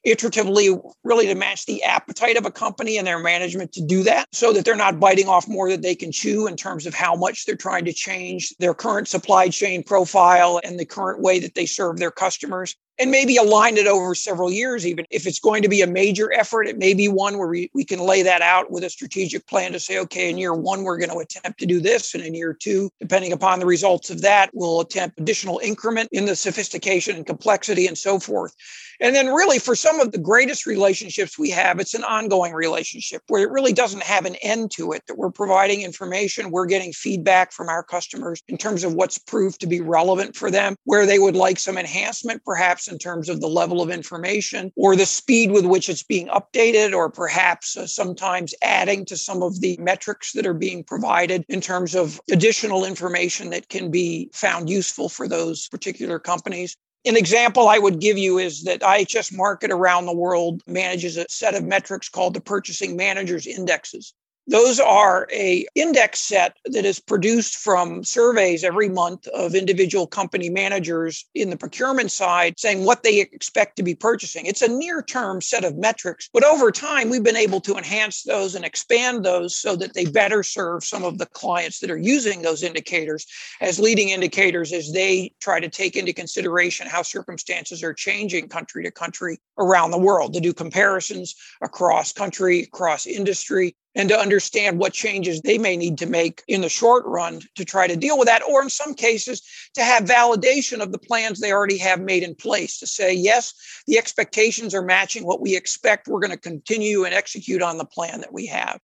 iteratively, 0.06 0.78
really 1.02 1.26
to 1.26 1.34
match 1.34 1.64
the 1.66 1.82
appetite 1.82 2.36
of 2.36 2.44
a 2.44 2.50
company 2.50 2.98
and 2.98 3.06
their 3.06 3.18
management 3.18 3.72
to 3.72 3.84
do 3.84 4.02
that 4.02 4.26
so 4.32 4.52
that 4.52 4.64
they're 4.64 4.76
not 4.76 5.00
biting 5.00 5.28
off 5.28 5.48
more 5.48 5.70
than 5.70 5.80
they 5.80 5.94
can 5.94 6.12
chew 6.12 6.46
in 6.46 6.56
terms 6.56 6.84
of 6.84 6.94
how 6.94 7.14
much 7.14 7.46
they're 7.46 7.56
trying 7.56 7.84
to 7.86 7.92
change 7.92 8.54
their 8.58 8.74
current 8.74 9.08
supply 9.08 9.48
chain 9.48 9.82
profile 9.82 10.60
and 10.62 10.78
the 10.78 10.84
current 10.84 11.22
way 11.22 11.38
that 11.38 11.54
they 11.54 11.64
serve 11.64 11.98
their 11.98 12.10
customers. 12.10 12.76
And 12.98 13.10
maybe 13.10 13.36
align 13.36 13.76
it 13.76 13.86
over 13.86 14.14
several 14.14 14.50
years 14.50 14.86
even. 14.86 15.04
If 15.10 15.26
it's 15.26 15.40
going 15.40 15.62
to 15.62 15.68
be 15.68 15.82
a 15.82 15.86
major 15.86 16.32
effort 16.32 16.66
it 16.66 16.78
may 16.78 16.94
be 16.94 17.08
one 17.08 17.38
where 17.38 17.48
we, 17.48 17.70
we 17.74 17.84
can 17.84 18.00
lay 18.00 18.22
that 18.22 18.42
out 18.42 18.70
with 18.70 18.84
a 18.84 18.90
strategic 18.90 19.46
plan 19.46 19.72
to 19.72 19.80
say 19.80 19.98
okay 20.00 20.30
in 20.30 20.38
year 20.38 20.54
one 20.54 20.82
we're 20.82 20.98
going 20.98 21.10
to 21.10 21.18
attempt 21.18 21.58
to 21.60 21.66
do 21.66 21.80
this 21.80 22.14
and 22.14 22.24
in 22.24 22.34
year 22.34 22.56
two 22.58 22.90
depending 23.00 23.32
upon 23.32 23.58
the 23.58 23.66
results 23.66 24.10
of 24.10 24.22
that 24.22 24.50
we'll 24.54 24.80
attempt 24.80 25.18
additional 25.20 25.60
increment 25.62 26.08
in 26.12 26.26
the 26.26 26.36
sophistication 26.36 27.16
and 27.16 27.26
complexity 27.26 27.86
and 27.86 27.98
so 27.98 28.18
forth. 28.18 28.54
And 29.00 29.14
then, 29.14 29.28
really, 29.28 29.58
for 29.58 29.74
some 29.74 30.00
of 30.00 30.12
the 30.12 30.18
greatest 30.18 30.66
relationships 30.66 31.38
we 31.38 31.50
have, 31.50 31.80
it's 31.80 31.94
an 31.94 32.04
ongoing 32.04 32.52
relationship 32.52 33.22
where 33.28 33.42
it 33.42 33.50
really 33.50 33.72
doesn't 33.72 34.02
have 34.02 34.24
an 34.24 34.36
end 34.36 34.70
to 34.72 34.92
it, 34.92 35.02
that 35.08 35.18
we're 35.18 35.30
providing 35.30 35.82
information, 35.82 36.50
we're 36.50 36.66
getting 36.66 36.92
feedback 36.92 37.52
from 37.52 37.68
our 37.68 37.82
customers 37.82 38.42
in 38.48 38.56
terms 38.56 38.84
of 38.84 38.94
what's 38.94 39.18
proved 39.18 39.60
to 39.60 39.66
be 39.66 39.80
relevant 39.80 40.36
for 40.36 40.50
them, 40.50 40.76
where 40.84 41.06
they 41.06 41.18
would 41.18 41.36
like 41.36 41.58
some 41.58 41.76
enhancement, 41.76 42.44
perhaps 42.44 42.83
in 42.88 42.98
terms 42.98 43.28
of 43.28 43.40
the 43.40 43.48
level 43.48 43.80
of 43.80 43.90
information 43.90 44.72
or 44.76 44.96
the 44.96 45.06
speed 45.06 45.50
with 45.50 45.66
which 45.66 45.88
it's 45.88 46.02
being 46.02 46.28
updated, 46.28 46.94
or 46.94 47.10
perhaps 47.10 47.76
uh, 47.76 47.86
sometimes 47.86 48.54
adding 48.62 49.04
to 49.04 49.16
some 49.16 49.42
of 49.42 49.60
the 49.60 49.76
metrics 49.80 50.32
that 50.32 50.46
are 50.46 50.54
being 50.54 50.84
provided 50.84 51.44
in 51.48 51.60
terms 51.60 51.94
of 51.94 52.20
additional 52.30 52.84
information 52.84 53.50
that 53.50 53.68
can 53.68 53.90
be 53.90 54.30
found 54.32 54.68
useful 54.70 55.08
for 55.08 55.28
those 55.28 55.68
particular 55.68 56.18
companies. 56.18 56.76
An 57.06 57.16
example 57.16 57.68
I 57.68 57.78
would 57.78 58.00
give 58.00 58.16
you 58.16 58.38
is 58.38 58.62
that 58.62 58.80
IHS 58.80 59.32
Markit 59.34 59.70
around 59.70 60.06
the 60.06 60.16
world 60.16 60.62
manages 60.66 61.18
a 61.18 61.26
set 61.28 61.54
of 61.54 61.62
metrics 61.62 62.08
called 62.08 62.32
the 62.32 62.40
Purchasing 62.40 62.96
Managers 62.96 63.46
Indexes. 63.46 64.14
Those 64.46 64.78
are 64.78 65.26
a 65.32 65.66
index 65.74 66.20
set 66.20 66.58
that 66.66 66.84
is 66.84 67.00
produced 67.00 67.56
from 67.56 68.04
surveys 68.04 68.62
every 68.62 68.90
month 68.90 69.26
of 69.28 69.54
individual 69.54 70.06
company 70.06 70.50
managers 70.50 71.24
in 71.34 71.48
the 71.48 71.56
procurement 71.56 72.12
side 72.12 72.60
saying 72.60 72.84
what 72.84 73.02
they 73.02 73.20
expect 73.20 73.76
to 73.76 73.82
be 73.82 73.94
purchasing. 73.94 74.44
It's 74.44 74.60
a 74.60 74.68
near-term 74.68 75.40
set 75.40 75.64
of 75.64 75.78
metrics, 75.78 76.28
but 76.30 76.44
over 76.44 76.70
time 76.70 77.08
we've 77.08 77.22
been 77.22 77.36
able 77.36 77.60
to 77.62 77.76
enhance 77.76 78.22
those 78.22 78.54
and 78.54 78.66
expand 78.66 79.24
those 79.24 79.56
so 79.56 79.76
that 79.76 79.94
they 79.94 80.04
better 80.04 80.42
serve 80.42 80.84
some 80.84 81.04
of 81.04 81.16
the 81.16 81.26
clients 81.26 81.80
that 81.80 81.90
are 81.90 81.96
using 81.96 82.42
those 82.42 82.62
indicators 82.62 83.26
as 83.62 83.78
leading 83.78 84.10
indicators 84.10 84.74
as 84.74 84.92
they 84.92 85.32
try 85.40 85.58
to 85.58 85.70
take 85.70 85.96
into 85.96 86.12
consideration 86.12 86.86
how 86.86 87.00
circumstances 87.00 87.82
are 87.82 87.94
changing 87.94 88.48
country 88.48 88.82
to 88.84 88.90
country 88.90 89.38
around 89.58 89.90
the 89.90 89.98
world 89.98 90.34
to 90.34 90.40
do 90.40 90.52
comparisons 90.52 91.34
across 91.62 92.12
country, 92.12 92.60
across 92.60 93.06
industry, 93.06 93.74
and 93.94 94.08
to 94.08 94.18
understand 94.18 94.78
what 94.78 94.92
changes 94.92 95.40
they 95.40 95.58
may 95.58 95.76
need 95.76 95.98
to 95.98 96.06
make 96.06 96.42
in 96.48 96.60
the 96.60 96.68
short 96.68 97.04
run 97.06 97.40
to 97.54 97.64
try 97.64 97.86
to 97.86 97.96
deal 97.96 98.18
with 98.18 98.26
that, 98.26 98.42
or 98.42 98.62
in 98.62 98.70
some 98.70 98.94
cases, 98.94 99.42
to 99.74 99.82
have 99.82 100.04
validation 100.04 100.80
of 100.80 100.92
the 100.92 100.98
plans 100.98 101.40
they 101.40 101.52
already 101.52 101.78
have 101.78 102.00
made 102.00 102.22
in 102.22 102.34
place 102.34 102.78
to 102.78 102.86
say, 102.86 103.12
yes, 103.12 103.54
the 103.86 103.98
expectations 103.98 104.74
are 104.74 104.82
matching 104.82 105.24
what 105.24 105.40
we 105.40 105.56
expect. 105.56 106.08
We're 106.08 106.20
going 106.20 106.30
to 106.30 106.36
continue 106.36 107.04
and 107.04 107.14
execute 107.14 107.62
on 107.62 107.78
the 107.78 107.84
plan 107.84 108.20
that 108.20 108.32
we 108.32 108.46
have 108.46 108.80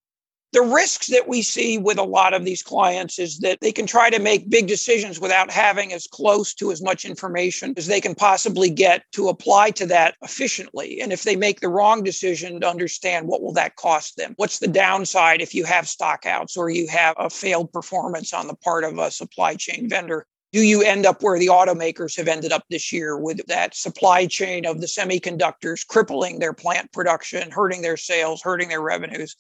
the 0.52 0.62
risks 0.62 1.06
that 1.08 1.28
we 1.28 1.42
see 1.42 1.78
with 1.78 1.98
a 1.98 2.02
lot 2.02 2.34
of 2.34 2.44
these 2.44 2.62
clients 2.62 3.18
is 3.18 3.38
that 3.38 3.60
they 3.60 3.70
can 3.70 3.86
try 3.86 4.10
to 4.10 4.18
make 4.18 4.50
big 4.50 4.66
decisions 4.66 5.20
without 5.20 5.50
having 5.50 5.92
as 5.92 6.06
close 6.06 6.54
to 6.54 6.72
as 6.72 6.82
much 6.82 7.04
information 7.04 7.72
as 7.76 7.86
they 7.86 8.00
can 8.00 8.14
possibly 8.14 8.68
get 8.68 9.04
to 9.12 9.28
apply 9.28 9.70
to 9.70 9.86
that 9.86 10.16
efficiently. 10.22 11.00
And 11.00 11.12
if 11.12 11.22
they 11.22 11.36
make 11.36 11.60
the 11.60 11.68
wrong 11.68 12.02
decision 12.02 12.60
to 12.60 12.68
understand 12.68 13.28
what 13.28 13.42
will 13.42 13.52
that 13.52 13.76
cost 13.76 14.16
them? 14.16 14.34
What's 14.36 14.58
the 14.58 14.68
downside 14.68 15.40
if 15.40 15.54
you 15.54 15.64
have 15.64 15.84
stockouts 15.84 16.56
or 16.56 16.68
you 16.68 16.88
have 16.88 17.14
a 17.18 17.30
failed 17.30 17.72
performance 17.72 18.32
on 18.32 18.48
the 18.48 18.56
part 18.56 18.84
of 18.84 18.98
a 18.98 19.10
supply 19.10 19.54
chain 19.54 19.88
vendor 19.88 20.26
do 20.52 20.62
you 20.62 20.82
end 20.82 21.06
up 21.06 21.22
where 21.22 21.38
the 21.38 21.46
automakers 21.46 22.16
have 22.16 22.26
ended 22.26 22.50
up 22.50 22.64
this 22.68 22.92
year 22.92 23.16
with 23.16 23.46
that 23.46 23.74
supply 23.74 24.26
chain 24.26 24.66
of 24.66 24.80
the 24.80 24.86
semiconductors 24.86 25.86
crippling 25.86 26.38
their 26.38 26.52
plant 26.52 26.92
production, 26.92 27.50
hurting 27.50 27.82
their 27.82 27.96
sales, 27.96 28.42
hurting 28.42 28.68
their 28.68 28.80
revenues 28.80 29.36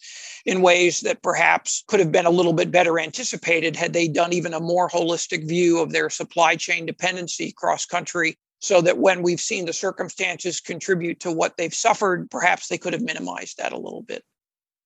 in 0.46 0.62
ways 0.62 1.00
that 1.00 1.22
perhaps 1.22 1.82
could 1.88 1.98
have 1.98 2.12
been 2.12 2.26
a 2.26 2.30
little 2.30 2.52
bit 2.52 2.70
better 2.70 3.00
anticipated 3.00 3.74
had 3.74 3.92
they 3.92 4.06
done 4.06 4.32
even 4.32 4.54
a 4.54 4.60
more 4.60 4.88
holistic 4.88 5.48
view 5.48 5.80
of 5.80 5.90
their 5.90 6.10
supply 6.10 6.54
chain 6.54 6.86
dependency 6.86 7.52
cross 7.52 7.86
country 7.86 8.36
so 8.60 8.80
that 8.80 8.98
when 8.98 9.22
we've 9.22 9.40
seen 9.40 9.64
the 9.64 9.72
circumstances 9.72 10.60
contribute 10.60 11.20
to 11.20 11.32
what 11.32 11.56
they've 11.56 11.74
suffered, 11.74 12.30
perhaps 12.30 12.68
they 12.68 12.78
could 12.78 12.92
have 12.92 13.02
minimized 13.02 13.56
that 13.58 13.72
a 13.72 13.78
little 13.78 14.02
bit. 14.02 14.22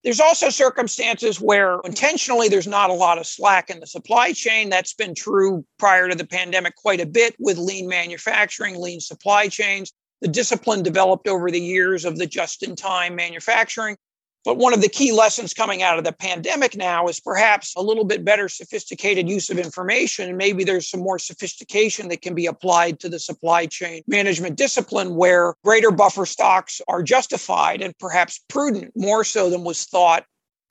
There's 0.05 0.21
also 0.21 0.51
circumstances 0.51 1.41
where 1.41 1.79
intentionally 1.83 2.49
there's 2.49 2.67
not 2.67 2.91
a 2.91 2.95
lot 2.95 3.17
of 3.17 3.27
slack 3.27 3.71
in 3.71 3.81
the 3.81 3.87
supply 3.87 4.33
chain. 4.33 4.69
That's 4.69 4.93
been 4.93 5.15
true 5.15 5.65
prior 5.79 6.11
to 6.11 6.15
the 6.15 6.27
pandemic 6.27 6.77
quite 6.77 7.01
a 7.01 7.07
bit 7.07 7.35
with 7.39 7.57
lean 7.57 7.89
manufacturing, 7.89 8.79
lean 8.79 9.01
supply 9.01 9.49
chains. 9.49 9.93
The 10.21 10.29
discipline 10.29 10.83
developed 10.83 11.27
over 11.27 11.51
the 11.51 11.61
years 11.61 12.05
of 12.05 12.19
the 12.19 12.27
just 12.27 12.63
in 12.63 12.77
time 12.77 13.15
manufacturing 13.15 13.97
but 14.45 14.59
one 14.59 14.75
of 14.75 14.83
the 14.83 14.89
key 14.89 15.11
lessons 15.11 15.55
coming 15.55 15.83
out 15.83 15.99
of 15.99 16.05
the 16.05 16.13
pandemic 16.13 16.77
now 16.77 17.09
is 17.09 17.19
perhaps 17.19 17.75
a 17.77 17.83
little 17.83 18.05
bit 18.05 18.25
better 18.25 18.49
sophisticated 18.49 19.29
use 19.29 19.49
of 19.49 19.59
information. 19.59 20.29
And 20.29 20.37
maybe 20.37 20.65
there's 20.65 20.89
some 20.89 21.01
more 21.01 21.19
sophistication 21.19 22.09
that 22.09 22.21
can 22.21 22.35
be 22.35 22.47
applied 22.47 23.01
to 23.01 23.09
the 23.09 23.19
supply 23.19 23.67
chain 23.67 24.03
management 24.07 24.57
discipline 24.57 25.17
where 25.17 25.55
greater 25.65 25.91
buffer 25.91 26.27
stocks 26.27 26.81
are 26.89 27.03
justified 27.03 27.81
and 27.81 27.97
perhaps 27.99 28.41
prudent 28.49 28.93
more 28.95 29.25
so 29.25 29.49
than 29.49 29.65
was 29.65 29.85
thought 29.85 30.25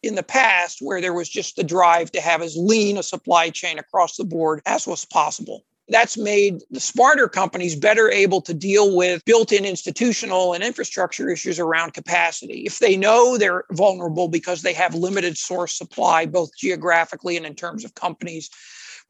in 0.03 0.15
the 0.15 0.23
past, 0.23 0.79
where 0.81 1.01
there 1.01 1.13
was 1.13 1.29
just 1.29 1.55
the 1.55 1.63
drive 1.63 2.11
to 2.11 2.21
have 2.21 2.41
as 2.41 2.55
lean 2.57 2.97
a 2.97 3.03
supply 3.03 3.49
chain 3.49 3.79
across 3.79 4.17
the 4.17 4.25
board 4.25 4.61
as 4.65 4.85
was 4.85 5.05
possible. 5.05 5.63
That's 5.89 6.17
made 6.17 6.61
the 6.71 6.79
smarter 6.79 7.27
companies 7.27 7.75
better 7.75 8.09
able 8.09 8.41
to 8.41 8.53
deal 8.53 8.95
with 8.95 9.23
built 9.25 9.51
in 9.51 9.65
institutional 9.65 10.53
and 10.53 10.63
infrastructure 10.63 11.29
issues 11.29 11.59
around 11.59 11.93
capacity. 11.93 12.63
If 12.65 12.79
they 12.79 12.95
know 12.95 13.37
they're 13.37 13.65
vulnerable 13.71 14.29
because 14.29 14.61
they 14.61 14.73
have 14.73 14.95
limited 14.95 15.37
source 15.37 15.77
supply, 15.77 16.25
both 16.25 16.55
geographically 16.57 17.35
and 17.35 17.45
in 17.45 17.55
terms 17.55 17.83
of 17.83 17.95
companies, 17.95 18.49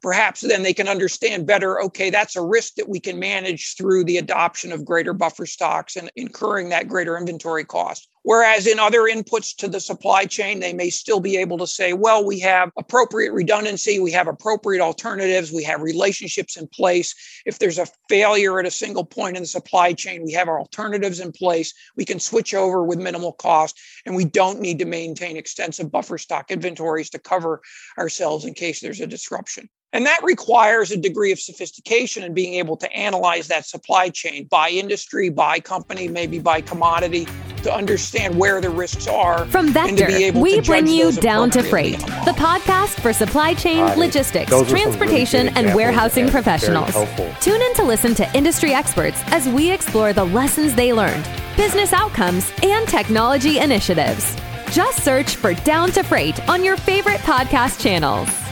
perhaps 0.02 0.40
then 0.40 0.62
they 0.62 0.74
can 0.74 0.88
understand 0.88 1.46
better 1.46 1.80
okay, 1.80 2.10
that's 2.10 2.36
a 2.36 2.42
risk 2.42 2.74
that 2.74 2.88
we 2.88 2.98
can 2.98 3.18
manage 3.18 3.76
through 3.76 4.04
the 4.04 4.18
adoption 4.18 4.72
of 4.72 4.84
greater 4.84 5.12
buffer 5.12 5.46
stocks 5.46 5.94
and 5.96 6.10
incurring 6.16 6.70
that 6.70 6.88
greater 6.88 7.16
inventory 7.16 7.64
cost. 7.64 8.08
Whereas 8.24 8.66
in 8.66 8.78
other 8.78 9.02
inputs 9.02 9.54
to 9.56 9.68
the 9.68 9.80
supply 9.80 10.24
chain, 10.24 10.58
they 10.58 10.72
may 10.72 10.88
still 10.88 11.20
be 11.20 11.36
able 11.36 11.58
to 11.58 11.66
say, 11.66 11.92
well, 11.92 12.24
we 12.24 12.40
have 12.40 12.70
appropriate 12.78 13.34
redundancy, 13.34 14.00
we 14.00 14.12
have 14.12 14.28
appropriate 14.28 14.80
alternatives, 14.80 15.52
we 15.52 15.62
have 15.64 15.82
relationships 15.82 16.56
in 16.56 16.66
place. 16.68 17.14
If 17.44 17.58
there's 17.58 17.78
a 17.78 17.86
failure 18.08 18.58
at 18.58 18.64
a 18.64 18.70
single 18.70 19.04
point 19.04 19.36
in 19.36 19.42
the 19.42 19.46
supply 19.46 19.92
chain, 19.92 20.24
we 20.24 20.32
have 20.32 20.48
our 20.48 20.58
alternatives 20.58 21.20
in 21.20 21.32
place. 21.32 21.74
We 21.96 22.06
can 22.06 22.18
switch 22.18 22.54
over 22.54 22.82
with 22.82 22.98
minimal 22.98 23.32
cost, 23.32 23.78
and 24.06 24.16
we 24.16 24.24
don't 24.24 24.58
need 24.58 24.78
to 24.78 24.86
maintain 24.86 25.36
extensive 25.36 25.92
buffer 25.92 26.16
stock 26.16 26.50
inventories 26.50 27.10
to 27.10 27.18
cover 27.18 27.60
ourselves 27.98 28.46
in 28.46 28.54
case 28.54 28.80
there's 28.80 29.00
a 29.00 29.06
disruption. 29.06 29.68
And 29.92 30.06
that 30.06 30.24
requires 30.24 30.90
a 30.90 30.96
degree 30.96 31.30
of 31.30 31.38
sophistication 31.38 32.22
and 32.22 32.34
being 32.34 32.54
able 32.54 32.78
to 32.78 32.90
analyze 32.90 33.48
that 33.48 33.66
supply 33.66 34.08
chain 34.08 34.46
by 34.50 34.70
industry, 34.70 35.28
by 35.28 35.60
company, 35.60 36.08
maybe 36.08 36.38
by 36.38 36.62
commodity 36.62 37.26
to 37.64 37.74
understand 37.74 38.36
where 38.38 38.60
the 38.60 38.70
risks 38.70 39.08
are. 39.08 39.44
From 39.46 39.72
Vector, 39.72 40.08
we 40.38 40.60
bring 40.60 40.86
you 40.86 41.12
Down 41.12 41.50
to 41.50 41.62
Freight, 41.62 41.98
the 41.98 42.34
podcast 42.36 43.00
for 43.00 43.12
supply 43.12 43.54
chain, 43.54 43.84
logistics, 43.98 44.50
transportation, 44.68 45.46
really 45.46 45.56
and 45.56 45.74
warehousing 45.74 46.28
professionals. 46.28 46.94
Tune 47.40 47.60
in 47.60 47.74
to 47.74 47.84
listen 47.84 48.14
to 48.14 48.36
industry 48.36 48.72
experts 48.72 49.20
as 49.26 49.48
we 49.48 49.70
explore 49.70 50.12
the 50.12 50.24
lessons 50.24 50.74
they 50.74 50.92
learned, 50.92 51.26
business 51.56 51.92
outcomes, 51.92 52.52
and 52.62 52.86
technology 52.86 53.58
initiatives. 53.58 54.36
Just 54.70 55.02
search 55.02 55.36
for 55.36 55.54
Down 55.54 55.90
to 55.92 56.02
Freight 56.02 56.46
on 56.48 56.64
your 56.64 56.76
favorite 56.76 57.20
podcast 57.20 57.80
channels. 57.80 58.43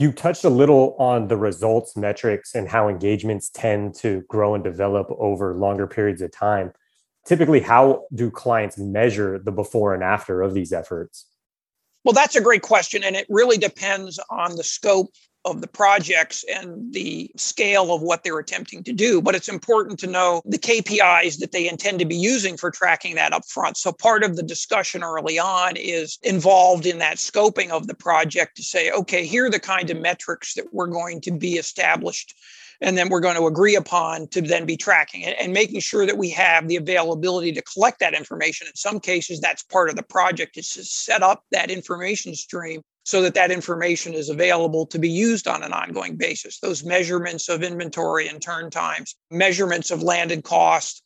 You 0.00 0.12
touched 0.12 0.44
a 0.44 0.48
little 0.48 0.96
on 0.98 1.28
the 1.28 1.36
results 1.36 1.94
metrics 1.94 2.54
and 2.54 2.66
how 2.66 2.88
engagements 2.88 3.50
tend 3.50 3.94
to 3.96 4.22
grow 4.30 4.54
and 4.54 4.64
develop 4.64 5.08
over 5.10 5.54
longer 5.54 5.86
periods 5.86 6.22
of 6.22 6.32
time. 6.32 6.72
Typically, 7.26 7.60
how 7.60 8.04
do 8.14 8.30
clients 8.30 8.78
measure 8.78 9.38
the 9.38 9.52
before 9.52 9.92
and 9.92 10.02
after 10.02 10.40
of 10.40 10.54
these 10.54 10.72
efforts? 10.72 11.26
Well, 12.02 12.14
that's 12.14 12.34
a 12.34 12.40
great 12.40 12.62
question. 12.62 13.04
And 13.04 13.14
it 13.14 13.26
really 13.28 13.58
depends 13.58 14.18
on 14.30 14.56
the 14.56 14.64
scope 14.64 15.10
of 15.44 15.60
the 15.60 15.66
projects 15.66 16.44
and 16.44 16.92
the 16.92 17.30
scale 17.36 17.94
of 17.94 18.02
what 18.02 18.22
they're 18.22 18.38
attempting 18.38 18.82
to 18.84 18.92
do. 18.92 19.22
But 19.22 19.34
it's 19.34 19.48
important 19.48 19.98
to 20.00 20.06
know 20.06 20.42
the 20.44 20.58
KPIs 20.58 21.38
that 21.38 21.52
they 21.52 21.68
intend 21.68 21.98
to 22.00 22.04
be 22.04 22.16
using 22.16 22.56
for 22.56 22.70
tracking 22.70 23.14
that 23.14 23.32
up 23.32 23.46
front. 23.46 23.76
So 23.76 23.92
part 23.92 24.22
of 24.22 24.36
the 24.36 24.42
discussion 24.42 25.02
early 25.02 25.38
on 25.38 25.76
is 25.76 26.18
involved 26.22 26.86
in 26.86 26.98
that 26.98 27.16
scoping 27.16 27.70
of 27.70 27.86
the 27.86 27.94
project 27.94 28.56
to 28.56 28.62
say, 28.62 28.90
okay, 28.90 29.26
here 29.26 29.46
are 29.46 29.50
the 29.50 29.60
kind 29.60 29.88
of 29.90 30.00
metrics 30.00 30.54
that 30.54 30.72
we're 30.74 30.86
going 30.86 31.20
to 31.22 31.32
be 31.32 31.54
established 31.54 32.34
and 32.80 32.96
then 32.96 33.08
we're 33.08 33.20
going 33.20 33.36
to 33.36 33.46
agree 33.46 33.76
upon 33.76 34.26
to 34.28 34.40
then 34.40 34.64
be 34.64 34.76
tracking 34.76 35.22
it 35.22 35.36
and 35.38 35.52
making 35.52 35.80
sure 35.80 36.06
that 36.06 36.16
we 36.16 36.30
have 36.30 36.66
the 36.66 36.76
availability 36.76 37.52
to 37.52 37.62
collect 37.62 38.00
that 38.00 38.14
information. 38.14 38.66
In 38.66 38.74
some 38.74 39.00
cases, 39.00 39.40
that's 39.40 39.62
part 39.62 39.90
of 39.90 39.96
the 39.96 40.02
project 40.02 40.56
is 40.56 40.70
to 40.70 40.84
set 40.84 41.22
up 41.22 41.44
that 41.50 41.70
information 41.70 42.34
stream 42.34 42.82
so 43.10 43.22
that 43.22 43.34
that 43.34 43.50
information 43.50 44.14
is 44.14 44.28
available 44.28 44.86
to 44.86 44.98
be 44.98 45.10
used 45.10 45.48
on 45.48 45.64
an 45.64 45.72
ongoing 45.72 46.14
basis. 46.14 46.60
Those 46.60 46.84
measurements 46.84 47.48
of 47.48 47.64
inventory 47.64 48.28
and 48.28 48.40
turn 48.40 48.70
times, 48.70 49.16
measurements 49.32 49.90
of 49.90 50.00
landed 50.00 50.44
cost, 50.44 51.02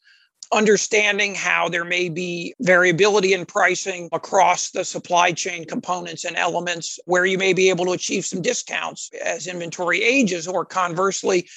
understanding 0.52 1.34
how 1.34 1.70
there 1.70 1.87
may 1.87 2.11
be 2.11 2.54
variability 2.61 3.32
in 3.32 3.46
pricing 3.46 4.11
across 4.12 4.70
the 4.70 4.84
supply 4.84 5.32
chain 5.32 5.64
components 5.64 6.26
and 6.26 6.37
elements 6.37 6.99
where 7.06 7.25
you 7.25 7.38
may 7.38 7.54
be 7.54 7.70
able 7.70 7.87
to 7.87 7.92
achieve 7.92 8.26
some 8.26 8.42
discounts 8.42 9.11
as 9.25 9.46
inventory 9.46 10.02
ages 10.02 10.46
or 10.46 10.66
conversely 10.66 11.49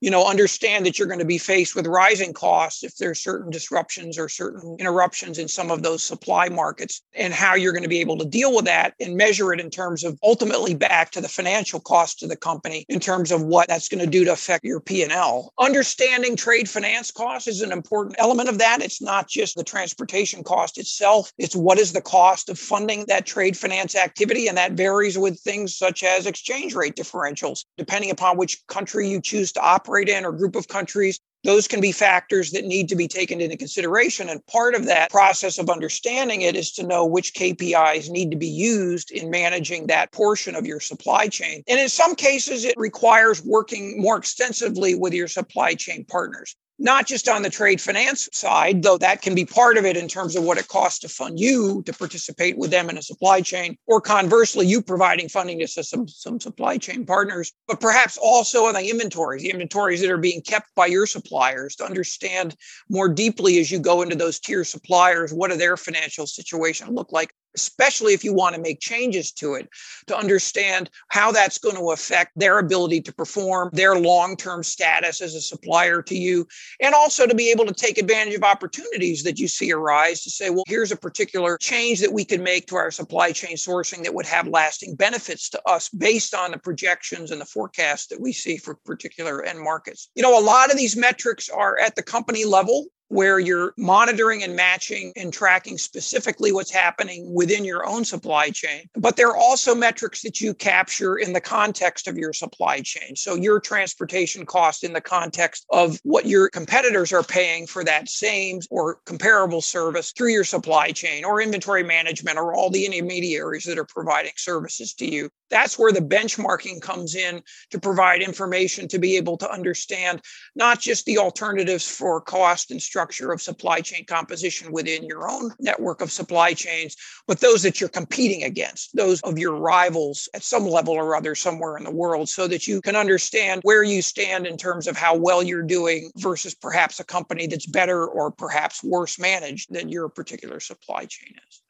you 0.00 0.10
know 0.10 0.26
understand 0.26 0.86
that 0.86 0.98
you're 0.98 1.08
going 1.08 1.20
to 1.20 1.24
be 1.24 1.38
faced 1.38 1.76
with 1.76 1.86
rising 1.86 2.32
costs 2.32 2.82
if 2.82 2.96
there's 2.96 3.20
certain 3.20 3.50
disruptions 3.50 4.18
or 4.18 4.28
certain 4.28 4.76
interruptions 4.78 5.38
in 5.38 5.46
some 5.46 5.70
of 5.70 5.82
those 5.82 6.02
supply 6.02 6.48
markets 6.48 7.02
and 7.14 7.32
how 7.32 7.54
you're 7.54 7.72
going 7.72 7.82
to 7.82 7.88
be 7.88 8.00
able 8.00 8.16
to 8.16 8.24
deal 8.24 8.54
with 8.54 8.64
that 8.64 8.94
and 9.00 9.16
measure 9.16 9.52
it 9.52 9.60
in 9.60 9.70
terms 9.70 10.02
of 10.04 10.18
ultimately 10.22 10.74
back 10.74 11.10
to 11.10 11.20
the 11.20 11.28
financial 11.28 11.80
cost 11.80 12.18
to 12.18 12.26
the 12.26 12.36
company 12.36 12.84
in 12.88 12.98
terms 12.98 13.30
of 13.30 13.42
what 13.42 13.68
that's 13.68 13.88
going 13.88 14.02
to 14.02 14.10
do 14.10 14.24
to 14.24 14.32
affect 14.32 14.64
your 14.64 14.80
P&L. 14.80 15.52
Understanding 15.58 16.36
trade 16.36 16.68
finance 16.68 17.10
costs 17.10 17.48
is 17.48 17.62
an 17.62 17.72
important 17.72 18.16
element 18.18 18.48
of 18.48 18.58
that. 18.58 18.82
It's 18.82 19.02
not 19.02 19.28
just 19.28 19.56
the 19.56 19.64
transportation 19.64 20.42
cost 20.42 20.78
itself, 20.78 21.32
it's 21.38 21.56
what 21.56 21.78
is 21.78 21.92
the 21.92 22.00
cost 22.00 22.48
of 22.48 22.58
funding 22.58 23.04
that 23.08 23.26
trade 23.26 23.56
finance 23.56 23.94
activity 23.94 24.48
and 24.48 24.56
that 24.56 24.72
varies 24.72 25.18
with 25.18 25.38
things 25.40 25.76
such 25.76 26.02
as 26.02 26.26
exchange 26.26 26.74
rate 26.74 26.96
differentials 26.96 27.64
depending 27.76 28.10
upon 28.10 28.36
which 28.36 28.66
country 28.66 29.08
you 29.08 29.20
choose 29.20 29.52
to 29.52 29.60
operate 29.60 29.89
operate 29.90 30.08
in 30.08 30.24
or 30.24 30.32
group 30.32 30.54
of 30.54 30.68
countries. 30.68 31.18
Those 31.42 31.66
can 31.66 31.80
be 31.80 31.90
factors 31.90 32.50
that 32.50 32.64
need 32.64 32.88
to 32.90 32.96
be 32.96 33.08
taken 33.08 33.40
into 33.40 33.56
consideration. 33.56 34.28
And 34.28 34.46
part 34.46 34.74
of 34.74 34.86
that 34.86 35.10
process 35.10 35.58
of 35.58 35.70
understanding 35.70 36.42
it 36.42 36.54
is 36.54 36.70
to 36.72 36.86
know 36.86 37.04
which 37.06 37.34
KPIs 37.34 38.10
need 38.10 38.30
to 38.30 38.36
be 38.36 38.46
used 38.46 39.10
in 39.10 39.30
managing 39.30 39.86
that 39.86 40.12
portion 40.12 40.54
of 40.54 40.66
your 40.66 40.80
supply 40.80 41.28
chain. 41.28 41.62
And 41.66 41.80
in 41.80 41.88
some 41.88 42.14
cases, 42.14 42.64
it 42.64 42.74
requires 42.76 43.42
working 43.42 44.00
more 44.00 44.18
extensively 44.18 44.94
with 44.94 45.14
your 45.14 45.28
supply 45.28 45.74
chain 45.74 46.04
partners 46.04 46.54
not 46.80 47.06
just 47.06 47.28
on 47.28 47.42
the 47.42 47.50
trade 47.50 47.80
finance 47.80 48.28
side, 48.32 48.82
though 48.82 48.98
that 48.98 49.20
can 49.20 49.34
be 49.34 49.44
part 49.44 49.76
of 49.76 49.84
it 49.84 49.96
in 49.96 50.08
terms 50.08 50.34
of 50.34 50.42
what 50.42 50.58
it 50.58 50.66
costs 50.68 50.98
to 51.00 51.08
fund 51.08 51.38
you 51.38 51.82
to 51.84 51.92
participate 51.92 52.56
with 52.56 52.70
them 52.70 52.88
in 52.88 52.96
a 52.96 53.02
supply 53.02 53.42
chain, 53.42 53.76
or 53.86 54.00
conversely, 54.00 54.66
you 54.66 54.80
providing 54.80 55.28
funding 55.28 55.58
to 55.58 55.68
some, 55.68 56.08
some 56.08 56.40
supply 56.40 56.78
chain 56.78 57.04
partners, 57.04 57.52
but 57.68 57.80
perhaps 57.80 58.16
also 58.16 58.64
on 58.64 58.74
the 58.74 58.88
inventories, 58.88 59.42
the 59.42 59.50
inventories 59.50 60.00
that 60.00 60.10
are 60.10 60.18
being 60.18 60.40
kept 60.40 60.74
by 60.74 60.86
your 60.86 61.06
suppliers 61.06 61.76
to 61.76 61.84
understand 61.84 62.56
more 62.88 63.08
deeply 63.08 63.60
as 63.60 63.70
you 63.70 63.78
go 63.78 64.00
into 64.00 64.16
those 64.16 64.40
tier 64.40 64.64
suppliers, 64.64 65.32
what 65.32 65.50
do 65.50 65.56
their 65.56 65.76
financial 65.76 66.26
situation 66.26 66.94
look 66.94 67.12
like? 67.12 67.34
Especially 67.54 68.14
if 68.14 68.24
you 68.24 68.32
want 68.32 68.54
to 68.54 68.60
make 68.60 68.80
changes 68.80 69.32
to 69.32 69.54
it, 69.54 69.68
to 70.06 70.16
understand 70.16 70.90
how 71.08 71.32
that's 71.32 71.58
going 71.58 71.76
to 71.76 71.90
affect 71.90 72.32
their 72.36 72.58
ability 72.58 73.00
to 73.02 73.12
perform, 73.12 73.70
their 73.72 73.96
long 73.96 74.36
term 74.36 74.62
status 74.62 75.20
as 75.20 75.34
a 75.34 75.40
supplier 75.40 76.02
to 76.02 76.16
you, 76.16 76.46
and 76.80 76.94
also 76.94 77.26
to 77.26 77.34
be 77.34 77.50
able 77.50 77.66
to 77.66 77.74
take 77.74 77.98
advantage 77.98 78.34
of 78.34 78.42
opportunities 78.42 79.22
that 79.22 79.38
you 79.38 79.48
see 79.48 79.72
arise 79.72 80.22
to 80.22 80.30
say, 80.30 80.50
well, 80.50 80.64
here's 80.66 80.92
a 80.92 80.96
particular 80.96 81.56
change 81.58 82.00
that 82.00 82.12
we 82.12 82.24
can 82.24 82.42
make 82.42 82.66
to 82.66 82.76
our 82.76 82.90
supply 82.90 83.32
chain 83.32 83.56
sourcing 83.56 84.02
that 84.02 84.14
would 84.14 84.26
have 84.26 84.48
lasting 84.48 84.94
benefits 84.94 85.48
to 85.50 85.60
us 85.68 85.88
based 85.88 86.34
on 86.34 86.50
the 86.50 86.58
projections 86.58 87.30
and 87.30 87.40
the 87.40 87.46
forecasts 87.46 88.06
that 88.06 88.20
we 88.20 88.32
see 88.32 88.56
for 88.56 88.74
particular 88.84 89.42
end 89.44 89.60
markets. 89.60 90.08
You 90.14 90.22
know, 90.22 90.38
a 90.38 90.42
lot 90.42 90.70
of 90.70 90.76
these 90.76 90.96
metrics 90.96 91.48
are 91.48 91.78
at 91.78 91.96
the 91.96 92.02
company 92.02 92.44
level 92.44 92.86
where 93.10 93.40
you're 93.40 93.74
monitoring 93.76 94.44
and 94.44 94.54
matching 94.54 95.12
and 95.16 95.32
tracking 95.32 95.76
specifically 95.76 96.52
what's 96.52 96.70
happening 96.70 97.34
within 97.34 97.64
your 97.64 97.84
own 97.84 98.04
supply 98.04 98.50
chain. 98.50 98.88
But 98.94 99.16
there 99.16 99.28
are 99.28 99.36
also 99.36 99.74
metrics 99.74 100.22
that 100.22 100.40
you 100.40 100.54
capture 100.54 101.16
in 101.16 101.32
the 101.32 101.40
context 101.40 102.06
of 102.06 102.16
your 102.16 102.32
supply 102.32 102.82
chain. 102.82 103.16
So 103.16 103.34
your 103.34 103.58
transportation 103.58 104.46
cost 104.46 104.84
in 104.84 104.92
the 104.92 105.00
context 105.00 105.66
of 105.70 105.98
what 106.04 106.26
your 106.26 106.48
competitors 106.50 107.12
are 107.12 107.24
paying 107.24 107.66
for 107.66 107.82
that 107.82 108.08
same 108.08 108.60
or 108.70 109.00
comparable 109.06 109.60
service 109.60 110.12
through 110.12 110.30
your 110.30 110.44
supply 110.44 110.92
chain 110.92 111.24
or 111.24 111.42
inventory 111.42 111.82
management 111.82 112.38
or 112.38 112.54
all 112.54 112.70
the 112.70 112.86
intermediaries 112.86 113.64
that 113.64 113.78
are 113.78 113.84
providing 113.84 114.32
services 114.36 114.94
to 114.94 115.12
you. 115.12 115.28
That's 115.50 115.76
where 115.76 115.92
the 115.92 115.98
benchmarking 115.98 116.80
comes 116.80 117.16
in 117.16 117.42
to 117.72 117.80
provide 117.80 118.22
information 118.22 118.86
to 118.86 119.00
be 119.00 119.16
able 119.16 119.36
to 119.38 119.50
understand 119.50 120.20
not 120.54 120.78
just 120.78 121.06
the 121.06 121.18
alternatives 121.18 121.88
for 121.88 122.20
cost 122.20 122.70
and 122.70 122.80
structure 122.80 122.99
of 123.00 123.42
supply 123.42 123.80
chain 123.80 124.04
composition 124.04 124.72
within 124.72 125.04
your 125.04 125.28
own 125.28 125.52
network 125.58 126.00
of 126.00 126.10
supply 126.10 126.52
chains, 126.52 126.96
but 127.26 127.40
those 127.40 127.62
that 127.62 127.80
you're 127.80 127.88
competing 127.88 128.44
against, 128.44 128.94
those 128.96 129.20
of 129.22 129.38
your 129.38 129.56
rivals 129.56 130.28
at 130.34 130.42
some 130.42 130.66
level 130.66 130.94
or 130.94 131.16
other 131.16 131.34
somewhere 131.34 131.76
in 131.76 131.84
the 131.84 131.90
world, 131.90 132.28
so 132.28 132.46
that 132.46 132.66
you 132.66 132.80
can 132.80 132.96
understand 132.96 133.60
where 133.64 133.82
you 133.82 134.02
stand 134.02 134.46
in 134.46 134.56
terms 134.56 134.86
of 134.86 134.96
how 134.96 135.16
well 135.16 135.42
you're 135.42 135.62
doing 135.62 136.10
versus 136.16 136.54
perhaps 136.54 137.00
a 137.00 137.04
company 137.04 137.46
that's 137.46 137.66
better 137.66 138.06
or 138.06 138.30
perhaps 138.30 138.82
worse 138.82 139.18
managed 139.18 139.72
than 139.72 139.88
your 139.88 140.08
particular 140.08 140.60
supply 140.60 141.04
chain 141.06 141.34
is. 141.48 141.62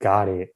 Got 0.00 0.28
it. 0.28 0.48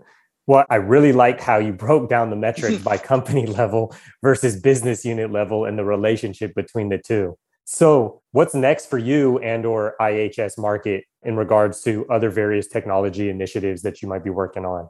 Well, 0.47 0.65
I 0.69 0.77
really 0.77 1.13
liked 1.13 1.41
how 1.41 1.59
you 1.59 1.73
broke 1.73 2.09
down 2.09 2.31
the 2.31 2.37
metrics 2.49 2.83
by 2.83 2.99
company 2.99 3.47
level 3.47 3.95
versus 4.23 4.61
business 4.61 5.05
unit 5.05 5.31
level 5.31 5.65
and 5.65 5.79
the 5.79 5.85
relationship 5.85 6.55
between 6.55 6.89
the 6.89 6.99
two. 6.99 7.37
So, 7.73 8.21
what's 8.33 8.53
next 8.53 8.87
for 8.87 8.99
you 8.99 9.39
and 9.39 9.65
or 9.65 9.95
IHS 10.01 10.59
Markit 10.59 11.03
in 11.23 11.37
regards 11.37 11.81
to 11.83 12.05
other 12.09 12.29
various 12.29 12.67
technology 12.67 13.29
initiatives 13.31 13.83
that 13.83 14.03
you 14.03 14.09
might 14.09 14.25
be 14.25 14.31
working 14.31 14.65
on? 14.65 14.89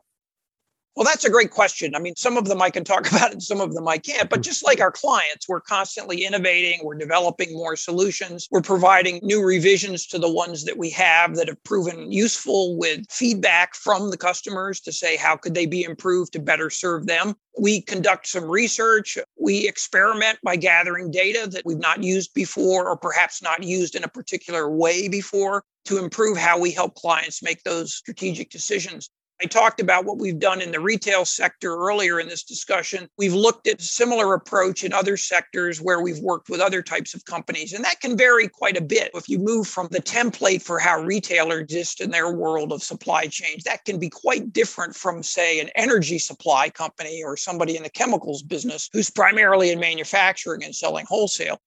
Well, 0.96 1.04
that's 1.04 1.24
a 1.24 1.30
great 1.30 1.52
question. 1.52 1.94
I 1.94 2.00
mean, 2.00 2.16
some 2.16 2.36
of 2.36 2.46
them 2.46 2.60
I 2.60 2.68
can 2.68 2.84
talk 2.84 3.10
about 3.12 3.32
and 3.32 3.42
some 3.42 3.60
of 3.60 3.74
them 3.74 3.86
I 3.86 3.98
can't. 3.98 4.28
But 4.28 4.40
mm-hmm. 4.40 4.42
just 4.42 4.64
like 4.64 4.80
our 4.80 4.90
clients, 4.90 5.48
we're 5.48 5.60
constantly 5.60 6.24
innovating, 6.24 6.80
we're 6.82 6.96
developing 6.96 7.52
more 7.52 7.76
solutions, 7.76 8.48
we're 8.50 8.60
providing 8.60 9.20
new 9.22 9.44
revisions 9.44 10.06
to 10.08 10.18
the 10.18 10.30
ones 10.30 10.64
that 10.64 10.76
we 10.76 10.90
have 10.90 11.36
that 11.36 11.48
have 11.48 11.62
proven 11.64 12.10
useful 12.10 12.76
with 12.76 13.04
feedback 13.10 13.74
from 13.74 14.10
the 14.10 14.16
customers 14.16 14.80
to 14.80 14.92
say 14.92 15.16
how 15.16 15.36
could 15.36 15.54
they 15.54 15.66
be 15.66 15.84
improved 15.84 16.32
to 16.32 16.40
better 16.40 16.70
serve 16.70 17.06
them. 17.06 17.34
We 17.58 17.82
conduct 17.82 18.26
some 18.26 18.44
research. 18.44 19.18
We 19.38 19.68
experiment 19.68 20.38
by 20.42 20.56
gathering 20.56 21.10
data 21.10 21.48
that 21.50 21.64
we've 21.64 21.78
not 21.78 22.02
used 22.02 22.34
before 22.34 22.88
or 22.88 22.96
perhaps 22.96 23.42
not 23.42 23.62
used 23.62 23.94
in 23.94 24.04
a 24.04 24.08
particular 24.08 24.70
way 24.70 25.08
before 25.08 25.64
to 25.86 25.98
improve 25.98 26.36
how 26.36 26.58
we 26.58 26.70
help 26.70 26.94
clients 26.94 27.42
make 27.42 27.62
those 27.62 27.94
strategic 27.94 28.50
decisions. 28.50 29.10
I 29.42 29.46
talked 29.46 29.80
about 29.80 30.04
what 30.04 30.18
we've 30.18 30.38
done 30.38 30.60
in 30.60 30.70
the 30.70 30.80
retail 30.80 31.24
sector 31.24 31.74
earlier 31.74 32.20
in 32.20 32.28
this 32.28 32.42
discussion. 32.42 33.08
We've 33.16 33.32
looked 33.32 33.66
at 33.66 33.80
similar 33.80 34.34
approach 34.34 34.84
in 34.84 34.92
other 34.92 35.16
sectors 35.16 35.80
where 35.80 36.02
we've 36.02 36.18
worked 36.18 36.50
with 36.50 36.60
other 36.60 36.82
types 36.82 37.14
of 37.14 37.24
companies, 37.24 37.72
and 37.72 37.82
that 37.82 38.00
can 38.00 38.18
vary 38.18 38.48
quite 38.48 38.76
a 38.76 38.82
bit. 38.82 39.10
If 39.14 39.30
you 39.30 39.38
move 39.38 39.66
from 39.66 39.88
the 39.90 40.02
template 40.02 40.60
for 40.60 40.78
how 40.78 41.00
retailers 41.00 41.62
exist 41.62 42.02
in 42.02 42.10
their 42.10 42.30
world 42.30 42.70
of 42.70 42.82
supply 42.82 43.28
chains, 43.28 43.64
that 43.64 43.86
can 43.86 43.98
be 43.98 44.10
quite 44.10 44.52
different 44.52 44.94
from, 44.94 45.22
say, 45.22 45.58
an 45.58 45.70
energy 45.74 46.18
supply 46.18 46.68
company 46.68 47.22
or 47.24 47.36
somebody 47.38 47.78
in 47.78 47.82
the 47.82 47.90
chemicals 47.90 48.42
business 48.42 48.90
who's 48.92 49.10
primarily 49.10 49.70
in 49.70 49.80
manufacturing 49.80 50.64
and 50.64 50.76
selling 50.76 51.06
wholesale. 51.08 51.58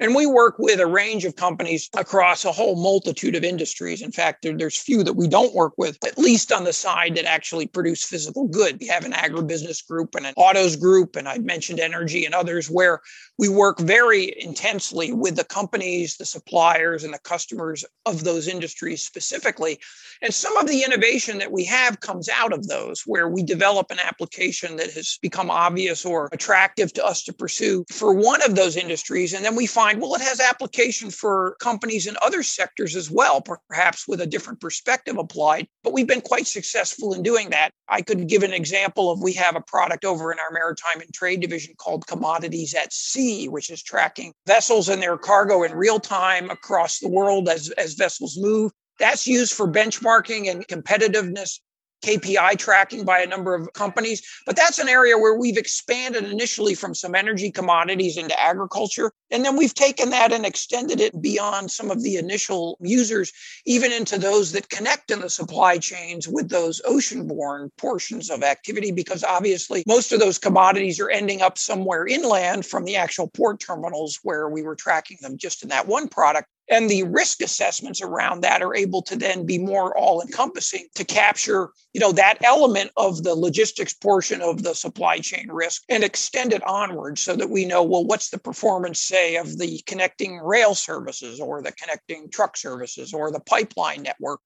And 0.00 0.14
we 0.14 0.24
work 0.24 0.58
with 0.58 0.80
a 0.80 0.86
range 0.86 1.26
of 1.26 1.36
companies 1.36 1.90
across 1.94 2.46
a 2.46 2.52
whole 2.52 2.74
multitude 2.82 3.34
of 3.36 3.44
industries. 3.44 4.00
In 4.00 4.10
fact, 4.10 4.40
there, 4.42 4.56
there's 4.56 4.78
few 4.78 5.04
that 5.04 5.12
we 5.12 5.28
don't 5.28 5.54
work 5.54 5.74
with, 5.76 6.02
at 6.02 6.16
least 6.16 6.50
on 6.50 6.64
the 6.64 6.72
side 6.72 7.16
that 7.16 7.26
actually 7.26 7.66
produce 7.66 8.02
physical 8.02 8.48
good. 8.48 8.78
We 8.80 8.86
have 8.86 9.04
an 9.04 9.12
agribusiness 9.12 9.86
group 9.86 10.14
and 10.14 10.24
an 10.24 10.32
autos 10.38 10.74
group, 10.74 11.16
and 11.16 11.28
I 11.28 11.36
mentioned 11.38 11.80
energy 11.80 12.24
and 12.24 12.34
others 12.34 12.70
where 12.70 13.02
we 13.38 13.50
work 13.50 13.78
very 13.78 14.34
intensely 14.42 15.12
with 15.12 15.36
the 15.36 15.44
companies, 15.44 16.16
the 16.16 16.24
suppliers, 16.24 17.04
and 17.04 17.12
the 17.12 17.18
customers 17.18 17.84
of 18.06 18.24
those 18.24 18.48
industries 18.48 19.02
specifically. 19.04 19.78
And 20.22 20.32
some 20.32 20.56
of 20.56 20.66
the 20.66 20.82
innovation 20.82 21.38
that 21.38 21.52
we 21.52 21.64
have 21.66 22.00
comes 22.00 22.30
out 22.30 22.54
of 22.54 22.68
those, 22.68 23.02
where 23.02 23.28
we 23.28 23.42
develop 23.42 23.90
an 23.90 23.98
application 23.98 24.76
that 24.76 24.92
has 24.92 25.18
become 25.20 25.50
obvious 25.50 26.06
or 26.06 26.30
attractive 26.32 26.92
to 26.94 27.04
us 27.04 27.22
to 27.24 27.34
pursue 27.34 27.84
for 27.90 28.14
one 28.14 28.42
of 28.42 28.54
those 28.54 28.76
industries. 28.76 29.34
And 29.34 29.44
then 29.44 29.56
we 29.56 29.66
find 29.66 29.89
find, 29.90 30.00
well, 30.00 30.14
it 30.14 30.20
has 30.20 30.40
application 30.40 31.10
for 31.10 31.56
companies 31.60 32.06
in 32.06 32.16
other 32.22 32.42
sectors 32.42 32.96
as 32.96 33.10
well, 33.10 33.42
perhaps 33.68 34.06
with 34.06 34.20
a 34.20 34.26
different 34.26 34.60
perspective 34.60 35.18
applied. 35.18 35.66
But 35.82 35.92
we've 35.92 36.06
been 36.06 36.20
quite 36.20 36.46
successful 36.46 37.12
in 37.12 37.22
doing 37.22 37.50
that. 37.50 37.70
I 37.88 38.02
could 38.02 38.28
give 38.28 38.42
an 38.42 38.52
example 38.52 39.10
of 39.10 39.22
we 39.22 39.32
have 39.34 39.56
a 39.56 39.60
product 39.60 40.04
over 40.04 40.32
in 40.32 40.38
our 40.38 40.52
maritime 40.52 41.00
and 41.00 41.12
trade 41.12 41.40
division 41.40 41.74
called 41.76 42.06
Commodities 42.06 42.74
at 42.74 42.92
Sea, 42.92 43.48
which 43.48 43.70
is 43.70 43.82
tracking 43.82 44.32
vessels 44.46 44.88
and 44.88 45.02
their 45.02 45.18
cargo 45.18 45.62
in 45.64 45.72
real 45.72 45.98
time 45.98 46.50
across 46.50 46.98
the 46.98 47.08
world 47.08 47.48
as, 47.48 47.70
as 47.70 47.94
vessels 47.94 48.38
move. 48.38 48.72
That's 48.98 49.26
used 49.26 49.54
for 49.54 49.66
benchmarking 49.66 50.50
and 50.50 50.66
competitiveness 50.68 51.58
KPI 52.00 52.58
tracking 52.58 53.04
by 53.04 53.20
a 53.20 53.26
number 53.26 53.54
of 53.54 53.72
companies. 53.72 54.22
But 54.46 54.56
that's 54.56 54.78
an 54.78 54.88
area 54.88 55.18
where 55.18 55.34
we've 55.34 55.56
expanded 55.56 56.24
initially 56.24 56.74
from 56.74 56.94
some 56.94 57.14
energy 57.14 57.50
commodities 57.50 58.16
into 58.16 58.38
agriculture. 58.38 59.12
And 59.30 59.44
then 59.44 59.56
we've 59.56 59.74
taken 59.74 60.10
that 60.10 60.32
and 60.32 60.44
extended 60.44 61.00
it 61.00 61.20
beyond 61.20 61.70
some 61.70 61.90
of 61.90 62.02
the 62.02 62.16
initial 62.16 62.76
users, 62.80 63.32
even 63.64 63.92
into 63.92 64.18
those 64.18 64.52
that 64.52 64.70
connect 64.70 65.10
in 65.10 65.20
the 65.20 65.30
supply 65.30 65.78
chains 65.78 66.26
with 66.26 66.48
those 66.48 66.82
oceanborne 66.82 67.70
portions 67.78 68.30
of 68.30 68.42
activity, 68.42 68.90
because 68.92 69.22
obviously 69.22 69.84
most 69.86 70.12
of 70.12 70.20
those 70.20 70.38
commodities 70.38 70.98
are 71.00 71.10
ending 71.10 71.42
up 71.42 71.58
somewhere 71.58 72.06
inland 72.06 72.66
from 72.66 72.84
the 72.84 72.96
actual 72.96 73.28
port 73.28 73.60
terminals 73.60 74.18
where 74.22 74.48
we 74.48 74.62
were 74.62 74.76
tracking 74.76 75.18
them 75.20 75.36
just 75.36 75.62
in 75.62 75.68
that 75.68 75.86
one 75.86 76.08
product. 76.08 76.48
And 76.70 76.88
the 76.88 77.02
risk 77.02 77.42
assessments 77.42 78.00
around 78.00 78.42
that 78.42 78.62
are 78.62 78.76
able 78.76 79.02
to 79.02 79.16
then 79.16 79.44
be 79.44 79.58
more 79.58 79.96
all 79.98 80.22
encompassing 80.22 80.86
to 80.94 81.04
capture, 81.04 81.70
you 81.92 82.00
know, 82.00 82.12
that 82.12 82.38
element 82.44 82.92
of 82.96 83.24
the 83.24 83.34
logistics 83.34 83.92
portion 83.92 84.40
of 84.40 84.62
the 84.62 84.74
supply 84.74 85.18
chain 85.18 85.48
risk 85.50 85.82
and 85.88 86.04
extend 86.04 86.52
it 86.52 86.62
onward 86.64 87.18
so 87.18 87.34
that 87.34 87.50
we 87.50 87.64
know, 87.64 87.82
well, 87.82 88.04
what's 88.04 88.30
the 88.30 88.38
performance, 88.38 89.00
say, 89.00 89.34
of 89.34 89.58
the 89.58 89.82
connecting 89.86 90.38
rail 90.38 90.76
services 90.76 91.40
or 91.40 91.60
the 91.60 91.72
connecting 91.72 92.30
truck 92.30 92.56
services 92.56 93.12
or 93.12 93.32
the 93.32 93.40
pipeline 93.40 94.02
network 94.04 94.40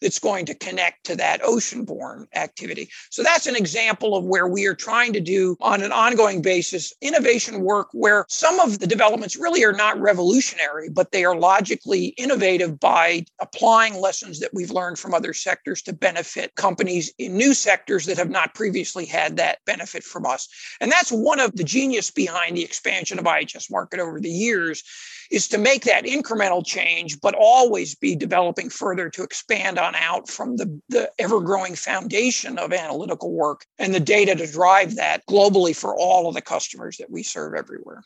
that's 0.00 0.18
going 0.18 0.46
to 0.46 0.54
connect 0.54 1.04
to 1.06 1.16
that 1.16 1.42
oceanborne 1.42 2.26
activity. 2.34 2.88
So 3.10 3.22
that's 3.22 3.46
an 3.46 3.56
example 3.56 4.16
of 4.16 4.24
where 4.24 4.48
we 4.48 4.66
are 4.66 4.74
trying 4.74 5.12
to 5.14 5.20
do 5.20 5.56
on 5.60 5.82
an 5.82 5.92
ongoing 5.92 6.42
basis 6.42 6.92
innovation 7.00 7.60
work 7.60 7.88
where 7.92 8.24
some 8.28 8.60
of 8.60 8.78
the 8.78 8.86
developments 8.86 9.36
really 9.36 9.64
are 9.64 9.72
not 9.72 10.00
revolutionary, 10.00 10.88
but 10.88 11.12
they 11.12 11.24
are 11.24 11.36
logically 11.36 12.06
innovative 12.18 12.78
by 12.80 13.24
applying 13.40 14.00
lessons 14.00 14.40
that 14.40 14.54
we've 14.54 14.70
learned 14.70 14.98
from 14.98 15.14
other 15.14 15.32
sectors 15.32 15.82
to 15.82 15.92
benefit 15.92 16.54
companies 16.54 17.12
in 17.18 17.36
new 17.36 17.54
sectors 17.54 18.06
that 18.06 18.18
have 18.18 18.30
not 18.30 18.54
previously 18.54 19.04
had 19.04 19.36
that 19.36 19.58
benefit 19.64 20.02
from 20.02 20.26
us. 20.26 20.48
And 20.80 20.90
that's 20.90 21.10
one 21.10 21.40
of 21.40 21.56
the 21.56 21.64
genius 21.64 22.10
behind 22.10 22.56
the 22.56 22.64
expansion 22.64 23.18
of 23.18 23.24
IHS 23.24 23.70
Markit 23.70 23.98
over 23.98 24.20
the 24.20 24.30
years 24.30 24.82
is 25.30 25.48
to 25.48 25.58
make 25.58 25.84
that 25.84 26.04
incremental 26.04 26.64
change, 26.64 27.20
but 27.20 27.34
always 27.38 27.94
be 27.94 28.16
developing 28.16 28.70
further 28.70 29.10
to 29.10 29.22
expand 29.22 29.78
on 29.78 29.94
out 29.94 30.28
from 30.28 30.56
the, 30.56 30.80
the 30.88 31.10
ever 31.18 31.40
growing 31.40 31.74
foundation 31.74 32.58
of 32.58 32.72
analytical 32.72 33.32
work 33.32 33.66
and 33.78 33.94
the 33.94 34.00
data 34.00 34.34
to 34.34 34.50
drive 34.50 34.96
that 34.96 35.24
globally 35.26 35.76
for 35.76 35.94
all 35.96 36.28
of 36.28 36.34
the 36.34 36.40
customers 36.40 36.96
that 36.96 37.10
we 37.10 37.22
serve 37.22 37.54
everywhere. 37.54 38.02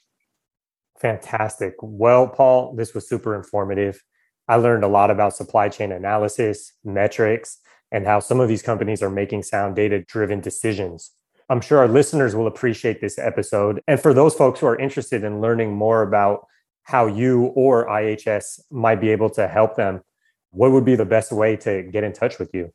Fantastic. 1.00 1.74
Well, 1.80 2.28
Paul, 2.28 2.74
this 2.74 2.94
was 2.94 3.08
super 3.08 3.34
informative. 3.34 4.02
I 4.48 4.56
learned 4.56 4.84
a 4.84 4.88
lot 4.88 5.10
about 5.10 5.36
supply 5.36 5.68
chain 5.68 5.92
analysis, 5.92 6.72
metrics, 6.84 7.58
and 7.90 8.06
how 8.06 8.20
some 8.20 8.40
of 8.40 8.48
these 8.48 8.62
companies 8.62 9.02
are 9.02 9.10
making 9.10 9.42
sound 9.42 9.76
data 9.76 10.00
driven 10.00 10.40
decisions. 10.40 11.10
I'm 11.48 11.60
sure 11.60 11.78
our 11.78 11.88
listeners 11.88 12.34
will 12.34 12.46
appreciate 12.46 13.00
this 13.00 13.18
episode. 13.18 13.82
And 13.86 14.00
for 14.00 14.14
those 14.14 14.34
folks 14.34 14.60
who 14.60 14.66
are 14.66 14.78
interested 14.78 15.24
in 15.24 15.40
learning 15.40 15.74
more 15.74 16.02
about 16.02 16.46
how 16.84 17.06
you 17.06 17.44
or 17.54 17.86
IHS 17.86 18.60
might 18.70 19.00
be 19.00 19.10
able 19.10 19.30
to 19.30 19.48
help 19.48 19.76
them, 19.76 20.02
what 20.50 20.72
would 20.72 20.84
be 20.84 20.96
the 20.96 21.04
best 21.04 21.32
way 21.32 21.56
to 21.56 21.82
get 21.82 22.04
in 22.04 22.12
touch 22.12 22.38
with 22.38 22.50
you? 22.52 22.72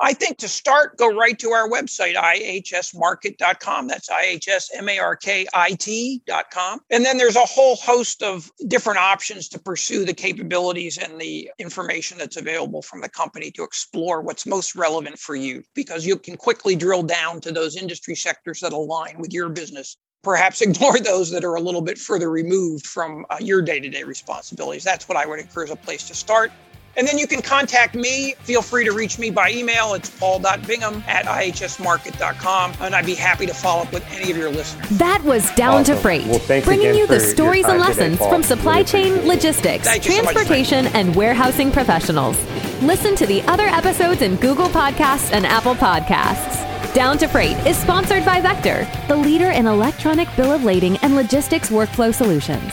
I 0.00 0.14
think 0.14 0.38
to 0.38 0.48
start, 0.48 0.96
go 0.96 1.14
right 1.14 1.38
to 1.38 1.50
our 1.50 1.68
website, 1.68 2.16
ihsmarkit.com. 2.16 3.88
That's 3.88 4.10
I-H-S-M-A-R-K-I-T.com. 4.10 6.80
And 6.90 7.04
then 7.04 7.18
there's 7.18 7.36
a 7.36 7.40
whole 7.40 7.76
host 7.76 8.22
of 8.22 8.50
different 8.66 8.98
options 8.98 9.50
to 9.50 9.60
pursue 9.60 10.06
the 10.06 10.14
capabilities 10.14 10.96
and 10.96 11.20
the 11.20 11.50
information 11.58 12.16
that's 12.18 12.38
available 12.38 12.80
from 12.80 13.02
the 13.02 13.10
company 13.10 13.50
to 13.52 13.62
explore 13.62 14.22
what's 14.22 14.46
most 14.46 14.74
relevant 14.74 15.18
for 15.18 15.36
you, 15.36 15.62
because 15.74 16.06
you 16.06 16.16
can 16.16 16.36
quickly 16.36 16.74
drill 16.74 17.02
down 17.02 17.40
to 17.42 17.52
those 17.52 17.76
industry 17.76 18.16
sectors 18.16 18.60
that 18.60 18.72
align 18.72 19.18
with 19.18 19.32
your 19.32 19.50
business 19.50 19.98
perhaps 20.22 20.60
ignore 20.66 20.98
those 20.98 21.30
that 21.30 21.44
are 21.44 21.54
a 21.54 21.60
little 21.60 21.82
bit 21.82 21.98
further 21.98 22.30
removed 22.30 22.86
from 22.86 23.26
uh, 23.30 23.36
your 23.40 23.62
day 23.62 23.80
to 23.80 23.88
day 23.88 24.02
responsibilities. 24.02 24.84
That's 24.84 25.08
what 25.08 25.16
I 25.16 25.26
would 25.26 25.40
encourage 25.40 25.70
a 25.70 25.76
place 25.76 26.06
to 26.08 26.14
start. 26.14 26.52
And 26.96 27.06
then 27.06 27.16
you 27.16 27.26
can 27.26 27.40
contact 27.40 27.94
me. 27.94 28.34
Feel 28.40 28.60
free 28.60 28.84
to 28.84 28.92
reach 28.92 29.18
me 29.18 29.30
by 29.30 29.50
email. 29.50 29.94
It's 29.94 30.10
paul.bingham 30.10 31.02
at 31.06 31.24
ihsmarkit.com. 31.24 32.74
And 32.80 32.94
I'd 32.94 33.06
be 33.06 33.14
happy 33.14 33.46
to 33.46 33.54
follow 33.54 33.82
up 33.82 33.92
with 33.92 34.06
any 34.12 34.30
of 34.30 34.36
your 34.36 34.50
listeners. 34.50 34.88
That 34.98 35.22
was 35.24 35.50
Down 35.54 35.80
awesome. 35.80 35.96
to 35.96 36.02
Freight, 36.02 36.26
well, 36.26 36.62
bringing 36.62 36.94
you 36.94 37.06
the 37.06 37.20
stories 37.20 37.64
and 37.64 37.80
lessons 37.80 38.18
today, 38.18 38.30
from 38.30 38.42
supply 38.42 38.78
really 38.78 38.84
chain, 38.84 39.26
logistics, 39.26 39.84
transportation, 40.00 40.84
so 40.84 40.90
much, 40.90 40.94
and 40.94 41.16
warehousing 41.16 41.72
professionals. 41.72 42.38
Listen 42.82 43.14
to 43.16 43.26
the 43.26 43.40
other 43.42 43.66
episodes 43.66 44.20
in 44.20 44.36
Google 44.36 44.68
Podcasts 44.68 45.32
and 45.32 45.46
Apple 45.46 45.74
Podcasts. 45.74 46.61
Down 47.02 47.18
to 47.18 47.26
Freight 47.26 47.56
is 47.66 47.76
sponsored 47.76 48.24
by 48.24 48.40
Vector, 48.40 48.86
the 49.08 49.16
leader 49.16 49.50
in 49.50 49.66
electronic 49.66 50.28
bill 50.36 50.52
of 50.52 50.62
lading 50.62 50.98
and 50.98 51.16
logistics 51.16 51.68
workflow 51.68 52.14
solutions. 52.14 52.72